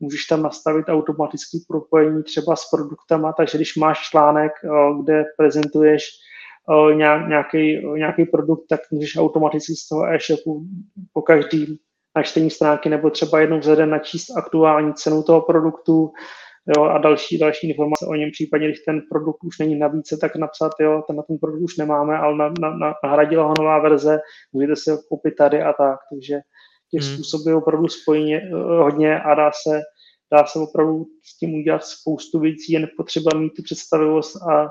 můžeš 0.00 0.24
tam 0.24 0.42
nastavit 0.42 0.88
automatické 0.88 1.58
propojení 1.68 2.22
třeba 2.22 2.56
s 2.56 2.70
produktama, 2.70 3.32
takže 3.32 3.58
když 3.58 3.76
máš 3.76 4.08
článek, 4.10 4.52
kde 5.02 5.24
prezentuješ 5.36 6.04
nějaký, 7.28 7.86
nějaký 7.96 8.24
produkt, 8.24 8.66
tak 8.68 8.80
můžeš 8.90 9.16
automaticky 9.16 9.74
z 9.74 9.88
toho 9.88 10.06
e-shopu 10.06 10.64
po 11.12 11.22
každý 11.22 11.78
načtení 12.16 12.50
stránky 12.50 12.88
nebo 12.88 13.10
třeba 13.10 13.40
jednou 13.40 13.60
den 13.60 13.90
načíst 13.90 14.36
aktuální 14.36 14.94
cenu 14.94 15.22
toho 15.22 15.40
produktu, 15.40 16.12
jo, 16.76 16.84
a 16.84 16.98
další, 16.98 17.38
další 17.38 17.68
informace 17.68 18.06
o 18.06 18.14
něm 18.14 18.30
případně, 18.30 18.68
když 18.68 18.80
ten 18.80 19.02
produkt 19.10 19.44
už 19.44 19.58
není 19.58 19.78
na 19.78 19.88
více, 19.88 20.16
tak 20.16 20.36
napsat, 20.36 20.72
jo, 20.80 21.02
ten 21.06 21.16
na 21.16 21.22
ten 21.22 21.38
produkt 21.38 21.62
už 21.62 21.76
nemáme, 21.76 22.18
ale 22.18 22.36
na, 22.36 22.52
na, 22.60 22.76
na, 22.76 22.94
nahradila 23.04 23.46
ho 23.46 23.54
nová 23.58 23.78
verze, 23.78 24.18
můžete 24.52 24.76
si 24.76 24.90
ho 24.90 24.98
koupit 25.08 25.34
tady 25.34 25.62
a 25.62 25.72
tak, 25.72 25.98
takže 26.10 26.40
těch 26.90 27.02
hmm. 27.02 27.14
způsobů 27.14 27.48
je 27.48 27.54
opravdu 27.54 27.88
spojeně 27.88 28.36
eh, 28.36 28.82
hodně 28.82 29.20
a 29.20 29.34
dá 29.34 29.50
se, 29.62 29.80
dá 30.32 30.46
se 30.46 30.58
opravdu 30.58 31.04
s 31.24 31.38
tím 31.38 31.54
udělat 31.54 31.84
spoustu 31.84 32.40
věcí, 32.40 32.72
jen 32.72 32.88
potřeba 32.96 33.38
mít 33.38 33.52
tu 33.56 33.62
představivost 33.62 34.42
a 34.42 34.68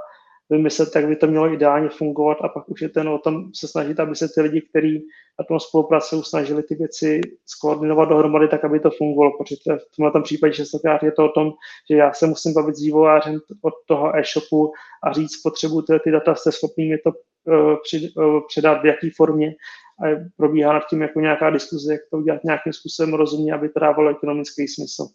vymyslet, 0.53 0.95
jak 0.95 1.07
by 1.07 1.15
to 1.15 1.27
mělo 1.27 1.53
ideálně 1.53 1.89
fungovat 1.89 2.37
a 2.41 2.47
pak 2.47 2.69
už 2.69 2.81
je 2.81 2.89
ten 2.89 3.09
o 3.09 3.17
tom 3.17 3.53
se 3.53 3.67
snažit, 3.67 3.99
aby 3.99 4.15
se 4.15 4.27
ty 4.35 4.41
lidi, 4.41 4.61
kteří 4.61 5.07
na 5.39 5.45
tom 5.45 5.59
spolupracují, 5.59 6.23
snažili 6.23 6.63
ty 6.63 6.75
věci 6.75 7.21
skoordinovat 7.45 8.09
dohromady 8.09 8.47
tak, 8.47 8.65
aby 8.65 8.79
to 8.79 8.89
fungovalo, 8.97 9.31
protože 9.37 9.77
v 9.77 9.95
tomhle 9.95 10.23
případě 10.23 10.53
častokrát 10.53 11.03
je 11.03 11.11
to 11.11 11.25
o 11.25 11.29
tom, 11.29 11.51
že 11.91 11.97
já 11.97 12.13
se 12.13 12.27
musím 12.27 12.53
bavit 12.53 12.75
s 12.75 12.81
vývojářem 12.81 13.39
od 13.61 13.73
toho 13.87 14.17
e-shopu 14.17 14.71
a 15.03 15.13
říct, 15.13 15.41
potřebuji 15.41 15.81
ty, 15.81 15.99
ty 16.03 16.11
data, 16.11 16.35
jste 16.35 16.51
schopný 16.51 16.89
mi 16.89 16.97
to 16.97 17.11
uh, 17.11 18.39
předat 18.47 18.81
v 18.81 18.85
jaké 18.85 19.09
formě 19.15 19.55
a 20.03 20.05
probíhá 20.37 20.73
nad 20.73 20.83
tím 20.89 21.01
jako 21.01 21.19
nějaká 21.19 21.49
diskuze, 21.49 21.93
jak 21.93 22.01
to 22.11 22.17
udělat 22.17 22.43
nějakým 22.43 22.73
způsobem 22.73 23.13
rozumně, 23.13 23.53
aby 23.53 23.69
to 23.69 23.79
dávalo 23.79 24.09
ekonomický 24.09 24.67
smysl. 24.67 25.07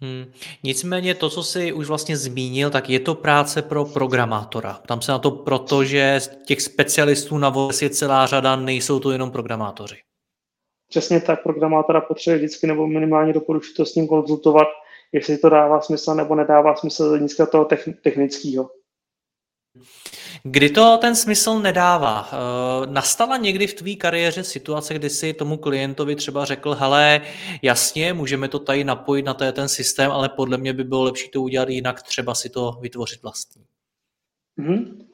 Hmm. 0.00 0.32
Nicméně 0.62 1.14
to, 1.14 1.30
co 1.30 1.42
jsi 1.42 1.72
už 1.72 1.86
vlastně 1.86 2.16
zmínil, 2.16 2.70
tak 2.70 2.90
je 2.90 3.00
to 3.00 3.14
práce 3.14 3.62
pro 3.62 3.84
programátora. 3.84 4.72
Tam 4.72 5.02
se 5.02 5.12
na 5.12 5.18
to 5.18 5.30
proto, 5.30 5.84
že 5.84 6.20
těch 6.44 6.62
specialistů 6.62 7.38
na 7.38 7.48
VOS 7.48 7.82
je 7.82 7.90
celá 7.90 8.26
řada, 8.26 8.56
nejsou 8.56 9.00
to 9.00 9.10
jenom 9.10 9.30
programátoři. 9.30 9.96
Přesně 10.88 11.20
tak, 11.20 11.42
programátora 11.42 12.00
potřebuje 12.00 12.38
vždycky 12.38 12.66
nebo 12.66 12.86
minimálně 12.86 13.32
doporučit 13.32 13.74
to 13.76 13.86
s 13.86 13.94
ním 13.94 14.08
konzultovat, 14.08 14.68
jestli 15.12 15.38
to 15.38 15.48
dává 15.48 15.80
smysl 15.80 16.14
nebo 16.14 16.34
nedává 16.34 16.76
smysl 16.76 17.04
z 17.04 17.08
hlediska 17.08 17.46
toho 17.46 17.68
technického. 18.02 18.70
Kdy 20.50 20.70
to 20.70 20.98
ten 21.00 21.16
smysl 21.16 21.58
nedává? 21.58 22.28
Eh, 22.32 22.86
nastala 22.86 23.36
někdy 23.36 23.66
v 23.66 23.74
tvý 23.74 23.96
kariéře 23.96 24.44
situace, 24.44 24.94
kdy 24.94 25.10
si 25.10 25.32
tomu 25.32 25.56
klientovi 25.56 26.16
třeba 26.16 26.44
řekl, 26.44 26.74
hele, 26.74 27.20
jasně, 27.62 28.12
můžeme 28.12 28.48
to 28.48 28.58
tady 28.58 28.84
napojit 28.84 29.26
na 29.26 29.34
ten 29.34 29.68
systém, 29.68 30.10
ale 30.10 30.28
podle 30.28 30.58
mě 30.58 30.72
by 30.72 30.84
bylo 30.84 31.02
lepší 31.02 31.28
to 31.30 31.42
udělat 31.42 31.68
jinak, 31.68 32.02
třeba 32.02 32.34
si 32.34 32.50
to 32.50 32.72
vytvořit 32.80 33.22
vlastní. 33.22 33.62
Mm-hmm. 34.58 35.06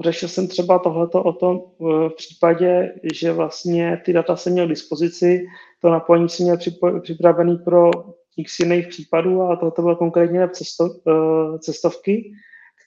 Řešil 0.00 0.28
jsem 0.28 0.48
třeba 0.48 0.78
tohleto 0.78 1.22
o 1.22 1.32
tom 1.32 1.56
uh, 1.56 2.08
v 2.08 2.14
případě, 2.16 2.94
že 3.14 3.32
vlastně 3.32 4.02
ty 4.04 4.12
data 4.12 4.36
jsem 4.36 4.52
měl 4.52 4.66
k 4.66 4.70
dispozici, 4.70 5.46
to 5.82 5.90
napojení 5.90 6.28
jsem 6.28 6.44
měl 6.44 6.58
připravený 7.00 7.56
pro 7.58 7.90
x 8.36 8.58
jiných 8.58 8.88
případů, 8.88 9.40
ale 9.42 9.56
tohle 9.56 9.72
bylo 9.76 9.96
konkrétně 9.96 10.48
cesto, 10.48 10.88
cestovky, 11.60 12.32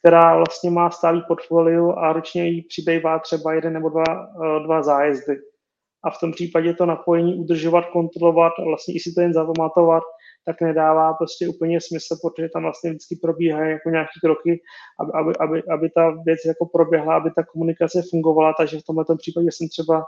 která 0.04 0.36
vlastně 0.36 0.72
má 0.72 0.90
stálý 0.90 1.24
portfolio 1.28 1.92
a 1.92 2.14
ročně 2.14 2.48
jí 2.48 2.62
přibývá 2.62 3.20
třeba 3.20 3.54
jeden 3.54 3.74
nebo 3.74 3.90
dva, 3.90 4.04
eh, 4.04 4.64
dva 4.64 4.84
zájezdy. 4.84 5.38
A 6.04 6.10
v 6.10 6.20
tom 6.20 6.32
případě 6.32 6.74
to 6.74 6.86
napojení 6.86 7.36
udržovat, 7.36 7.86
kontrolovat, 7.86 8.54
vlastně 8.66 8.94
i 8.94 9.00
si 9.00 9.14
to 9.14 9.22
jen 9.22 9.34
zapamatovat, 9.34 10.04
tak 10.46 10.62
nedává 10.62 11.14
prostě 11.14 11.48
úplně 11.48 11.82
smysl, 11.82 12.16
protože 12.22 12.50
tam 12.50 12.64
vlastně 12.64 12.90
vždycky 12.90 13.16
probíhají 13.16 13.72
jako 13.72 13.90
nějaké 13.90 14.12
kroky, 14.24 14.62
aby, 15.00 15.12
aby, 15.16 15.34
aby, 15.40 15.64
aby 15.64 15.90
ta 15.90 16.12
věc 16.26 16.40
jako 16.46 16.66
proběhla, 16.66 17.16
aby 17.16 17.32
ta 17.32 17.44
komunikace 17.44 18.02
fungovala, 18.10 18.54
takže 18.58 18.80
v 18.80 18.84
tomhle 18.84 19.06
případě 19.18 19.52
jsem 19.52 19.68
třeba 19.68 20.04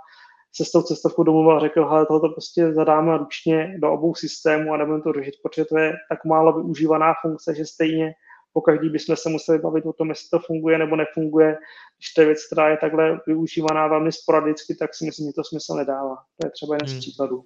se 0.55 0.65
s 0.65 0.71
tou 0.71 0.81
cestovkou 0.81 1.23
domluvil 1.23 1.57
a 1.57 1.59
řekl, 1.59 1.85
hele, 1.89 2.05
tohoto 2.05 2.29
prostě 2.29 2.73
zadáme 2.73 3.17
ručně 3.17 3.77
do 3.81 3.91
obou 3.91 4.15
systémů 4.15 4.73
a 4.73 4.77
nebudeme 4.77 5.03
to 5.03 5.13
řešit, 5.13 5.35
protože 5.43 5.65
to 5.65 5.77
je 5.77 5.93
tak 6.09 6.25
málo 6.25 6.53
využívaná 6.53 7.13
funkce, 7.21 7.55
že 7.55 7.65
stejně 7.65 8.13
po 8.55 8.61
každý 8.61 8.89
bychom 8.89 9.15
se 9.15 9.29
museli 9.29 9.59
bavit 9.59 9.85
o 9.85 9.93
tom, 9.93 10.09
jestli 10.09 10.29
to 10.29 10.39
funguje 10.39 10.77
nebo 10.77 10.95
nefunguje. 10.95 11.57
Když 11.97 12.13
to 12.13 12.21
je 12.21 12.27
věc, 12.27 12.45
která 12.45 12.69
je 12.69 12.77
takhle 12.77 13.19
využívaná 13.27 13.87
velmi 13.87 14.11
sporadicky, 14.11 14.75
tak 14.75 14.95
si 14.95 15.05
myslím, 15.05 15.27
že 15.27 15.33
to 15.33 15.43
smysl 15.43 15.75
nedává. 15.75 16.15
To 16.15 16.47
je 16.47 16.51
třeba 16.51 16.75
jeden 16.75 16.87
z 16.87 16.91
hmm. 16.91 16.99
příkladů. 16.99 17.43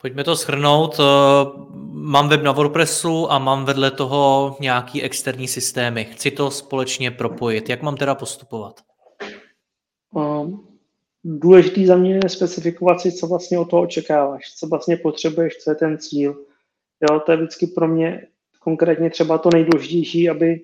Pojďme 0.00 0.24
to 0.24 0.36
shrnout. 0.36 1.00
Eh, 1.00 1.02
mám 1.92 2.28
web 2.28 2.42
na 2.42 2.52
WordPressu 2.52 3.32
a 3.32 3.38
mám 3.38 3.64
vedle 3.64 3.90
toho 3.90 4.56
nějaký 4.60 5.02
externí 5.02 5.48
systémy. 5.48 6.04
Chci 6.04 6.30
to 6.30 6.50
společně 6.50 7.10
propojit. 7.10 7.68
Jak 7.68 7.82
mám 7.82 7.96
teda 7.96 8.14
postupovat? 8.14 8.80
Um, 10.14 10.68
důležitý 11.24 11.86
za 11.86 11.96
mě 11.96 12.14
je 12.14 12.28
specifikovat 12.28 13.00
si, 13.00 13.12
co 13.12 13.26
vlastně 13.26 13.58
od 13.58 13.70
toho 13.70 13.82
očekáváš, 13.82 14.54
co 14.58 14.66
vlastně 14.66 14.96
potřebuješ, 14.96 15.56
co 15.56 15.70
je 15.70 15.74
ten 15.74 15.98
cíl. 15.98 16.44
Jo, 17.10 17.20
to 17.20 17.32
je 17.32 17.36
vždycky 17.36 17.66
pro 17.66 17.88
mě 17.88 18.26
konkrétně 18.68 19.10
třeba 19.10 19.38
to 19.38 19.48
nejdůležitější, 19.52 20.30
aby 20.30 20.60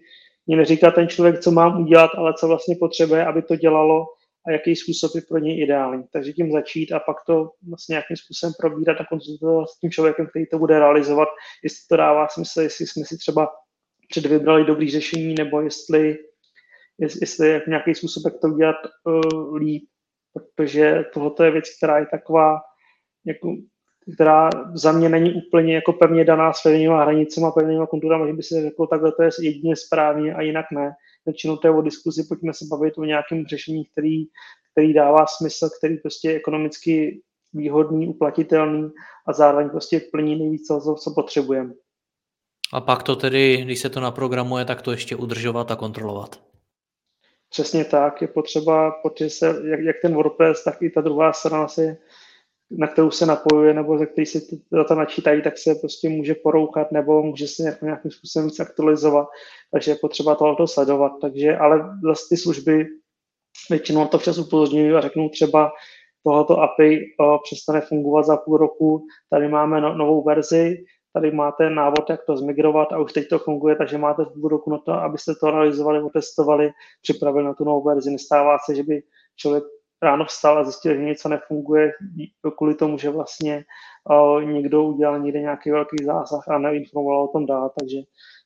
mě 0.47 0.57
neříká 0.57 0.91
ten 0.91 1.09
člověk, 1.09 1.41
co 1.41 1.51
mám 1.51 1.83
udělat, 1.83 2.11
ale 2.17 2.35
co 2.39 2.49
vlastně 2.49 2.77
potřebuje, 2.81 3.25
aby 3.25 3.43
to 3.43 3.57
dělalo 3.57 4.07
a 4.47 4.51
jaký 4.51 4.77
způsob 4.77 5.15
je 5.15 5.23
pro 5.29 5.39
něj 5.39 5.63
ideální. 5.63 6.05
Takže 6.13 6.33
tím 6.33 6.53
začít 6.53 6.93
a 6.93 6.99
pak 7.01 7.17
to 7.27 7.51
vlastně 7.69 7.93
nějakým 7.93 8.17
způsobem 8.17 8.53
probírat 8.61 9.01
a 9.01 9.05
konzultovat 9.05 9.69
s 9.69 9.79
tím 9.81 9.91
člověkem, 9.91 10.27
který 10.27 10.47
to 10.47 10.59
bude 10.59 10.79
realizovat, 10.79 11.29
jestli 11.65 11.81
to 11.89 11.97
dává 11.97 12.29
smysl, 12.29 12.61
jestli 12.61 12.87
jsme 12.87 13.05
si 13.05 13.17
třeba 13.19 13.49
před 14.11 14.27
vybrali 14.27 14.65
dobrý 14.65 14.91
řešení, 14.91 15.35
nebo 15.35 15.61
jestli, 15.61 16.17
jestli 16.99 17.49
je 17.49 17.63
nějaký 17.69 17.95
způsob, 17.95 18.23
jak 18.25 18.35
to 18.41 18.49
udělat 18.49 18.77
uh, 19.05 19.57
líp, 19.57 19.85
protože 20.33 21.05
tohle 21.15 21.33
je 21.45 21.51
věc, 21.51 21.65
která 21.77 21.99
je 21.99 22.07
taková 22.11 22.61
jako 23.27 23.57
která 24.13 24.51
za 24.75 24.93
mě 24.93 25.09
není 25.09 25.33
úplně 25.33 25.75
jako 25.75 25.93
pevně 25.93 26.25
daná 26.25 26.53
s 26.53 26.63
pevnýma 26.63 27.03
hranicemi 27.03 27.47
a 27.47 27.51
pevnýma 27.51 27.87
konturami, 27.87 28.27
že 28.27 28.33
by 28.33 28.43
se 28.43 28.63
řeklo, 28.63 28.87
takhle 28.87 29.13
to 29.13 29.23
je 29.23 29.31
jedině 29.41 29.77
správně 29.77 30.35
a 30.35 30.43
jinak 30.43 30.67
ne. 30.73 30.93
Většinou 31.27 31.57
to 31.57 31.67
je 31.67 31.75
o 31.75 31.83
diskuzi, 31.83 32.25
pojďme 32.29 32.55
se 32.55 32.65
bavit 32.71 32.99
o 32.99 33.05
nějakém 33.05 33.47
řešení, 33.47 33.85
který, 33.85 34.25
který 34.73 34.95
dává 34.95 35.27
smysl, 35.27 35.69
který 35.79 35.97
prostě 35.97 36.31
je 36.31 36.37
ekonomicky 36.37 37.21
výhodný, 37.53 38.09
uplatitelný 38.09 38.91
a 39.27 39.33
zároveň 39.33 39.71
prostě 39.71 40.01
plní 40.13 40.37
nejvíc 40.37 40.67
co, 40.67 40.95
co 40.95 41.15
potřebujeme. 41.15 41.73
A 42.73 42.81
pak 42.81 43.03
to 43.03 43.17
tedy, 43.17 43.57
když 43.65 43.79
se 43.79 43.91
to 43.91 44.01
naprogramuje, 44.01 44.65
tak 44.65 44.83
to 44.83 44.91
ještě 44.91 45.17
udržovat 45.17 45.71
a 45.71 45.77
kontrolovat. 45.77 46.41
Přesně 47.51 47.85
tak, 47.85 48.23
je 48.23 48.29
potřeba, 48.29 48.91
protože 48.91 49.31
se, 49.31 49.47
jak, 49.65 49.81
jak 49.81 49.97
ten 50.03 50.15
WordPress, 50.15 50.65
tak 50.65 50.83
i 50.83 50.91
ta 50.91 51.01
druhá 51.01 51.33
strana 51.33 51.69
se 51.69 51.97
na 52.79 52.87
kterou 52.87 53.11
se 53.11 53.27
napojuje 53.27 53.75
nebo 53.75 53.99
ze 53.99 54.07
který 54.07 54.27
se 54.27 54.41
ty 54.41 54.61
data 54.73 54.95
načítají, 54.95 55.43
tak 55.43 55.59
se 55.59 55.75
prostě 55.75 56.09
může 56.09 56.35
porouchat 56.35 56.93
nebo 56.93 57.23
může 57.23 57.49
se 57.49 57.63
nějak, 57.63 57.83
nějakým 57.83 58.11
způsobem 58.11 58.49
víc 58.49 58.61
aktualizovat, 58.61 59.29
takže 59.73 59.91
je 59.91 59.97
potřeba 59.97 60.35
tohoto 60.35 60.67
sledovat. 60.67 61.13
Takže, 61.21 61.57
ale 61.57 61.91
zase 62.05 62.25
ty 62.29 62.37
služby 62.37 62.87
většinou 63.71 64.07
to 64.07 64.19
včas 64.19 64.39
upozorňují 64.39 64.93
a 64.93 65.01
řeknou 65.01 65.29
třeba 65.29 65.73
tohoto 66.25 66.61
API 66.61 67.01
o, 67.21 67.39
přestane 67.39 67.81
fungovat 67.81 68.27
za 68.27 68.37
půl 68.37 68.57
roku, 68.57 69.07
tady 69.31 69.49
máme 69.49 69.81
no, 69.81 69.95
novou 69.95 70.25
verzi, 70.25 70.85
tady 71.13 71.31
máte 71.31 71.71
návod, 71.71 72.11
jak 72.11 72.25
to 72.27 72.37
zmigrovat 72.37 72.93
a 72.93 72.99
už 72.99 73.13
teď 73.13 73.29
to 73.29 73.39
funguje, 73.39 73.77
takže 73.77 73.99
máte 73.99 74.25
půl 74.25 74.49
roku 74.49 74.71
na 74.71 74.79
to, 74.79 74.93
abyste 74.93 75.35
to 75.35 75.51
realizovali, 75.51 76.03
otestovali, 76.03 76.71
připravili 77.03 77.45
na 77.45 77.55
tu 77.55 77.65
novou 77.65 77.83
verzi. 77.83 78.11
Nestává 78.11 78.59
se, 78.59 78.75
že 78.75 78.83
by 78.83 79.03
člověk 79.37 79.65
ráno 80.03 80.25
vstal 80.25 80.59
a 80.59 80.65
zjistil, 80.65 80.95
že 80.95 81.05
něco 81.05 81.29
nefunguje 81.29 81.93
kvůli 82.57 82.75
tomu, 82.75 82.99
že 82.99 83.11
vlastně 83.11 83.65
uh, 84.11 84.45
někdo 84.45 84.85
udělal 84.85 85.19
někde 85.19 85.41
nějaký 85.41 85.71
velký 85.71 86.05
zásah 86.05 86.49
a 86.49 86.59
neinformoval 86.59 87.25
o 87.25 87.29
tom 87.29 87.47
dál, 87.47 87.71
takže, 87.81 87.99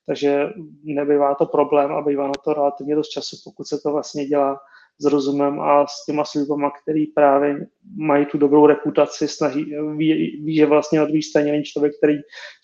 takže 0.07 0.49
nebývá 0.85 1.35
to 1.35 1.47
problém 1.47 1.93
a 1.93 2.03
bývá 2.03 2.27
na 2.27 2.33
to 2.45 2.53
relativně 2.53 2.95
dost 2.95 3.09
času, 3.09 3.37
pokud 3.45 3.67
se 3.67 3.79
to 3.83 3.93
vlastně 3.93 4.27
dělá 4.27 4.61
s 5.01 5.05
rozumem 5.05 5.61
a 5.61 5.87
s 5.87 6.05
těma 6.07 6.25
službama, 6.25 6.71
který 6.83 7.07
právě 7.07 7.67
mají 7.97 8.27
tu 8.27 8.39
dobrou 8.39 8.67
reputaci, 8.67 9.29
snaží, 9.29 9.65
ví, 9.97 10.43
ví 10.45 10.57
že 10.57 10.67
vlastně 10.67 10.99
na 10.99 11.05
druhé 11.05 11.23
straně 11.23 11.53
není 11.53 11.65
člověk, 11.65 11.93
který 11.99 12.15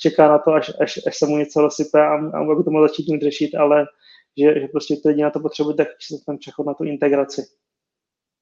čeká 0.00 0.28
na 0.28 0.38
to, 0.38 0.52
až, 0.52 0.72
až, 0.80 1.00
až 1.06 1.18
se 1.18 1.26
mu 1.26 1.36
něco 1.36 1.60
rozsype 1.60 2.00
a, 2.00 2.14
a 2.14 2.38
aby 2.38 2.64
to 2.64 2.70
mohl 2.70 2.88
začít 2.88 3.22
řešit, 3.22 3.54
ale 3.54 3.86
že, 4.38 4.60
že 4.60 4.68
prostě 4.68 4.96
to 4.96 5.08
jedině 5.08 5.24
na 5.24 5.30
to 5.30 5.40
potřebuje, 5.40 5.76
tak 5.76 5.88
ten 6.26 6.38
přechod 6.38 6.66
na 6.66 6.74
tu 6.74 6.84
integraci. 6.84 7.42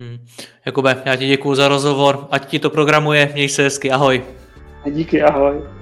Hmm. 0.01 0.27
Jakube, 0.67 1.03
já 1.05 1.17
ti 1.17 1.27
děkuji 1.27 1.55
za 1.55 1.69
rozhovor, 1.69 2.29
ať 2.31 2.49
ti 2.49 2.59
to 2.59 2.71
programuje, 2.71 3.31
měj 3.33 3.49
se 3.49 3.63
hezky, 3.63 3.91
ahoj. 3.91 4.23
Díky, 4.91 5.23
ahoj. 5.23 5.82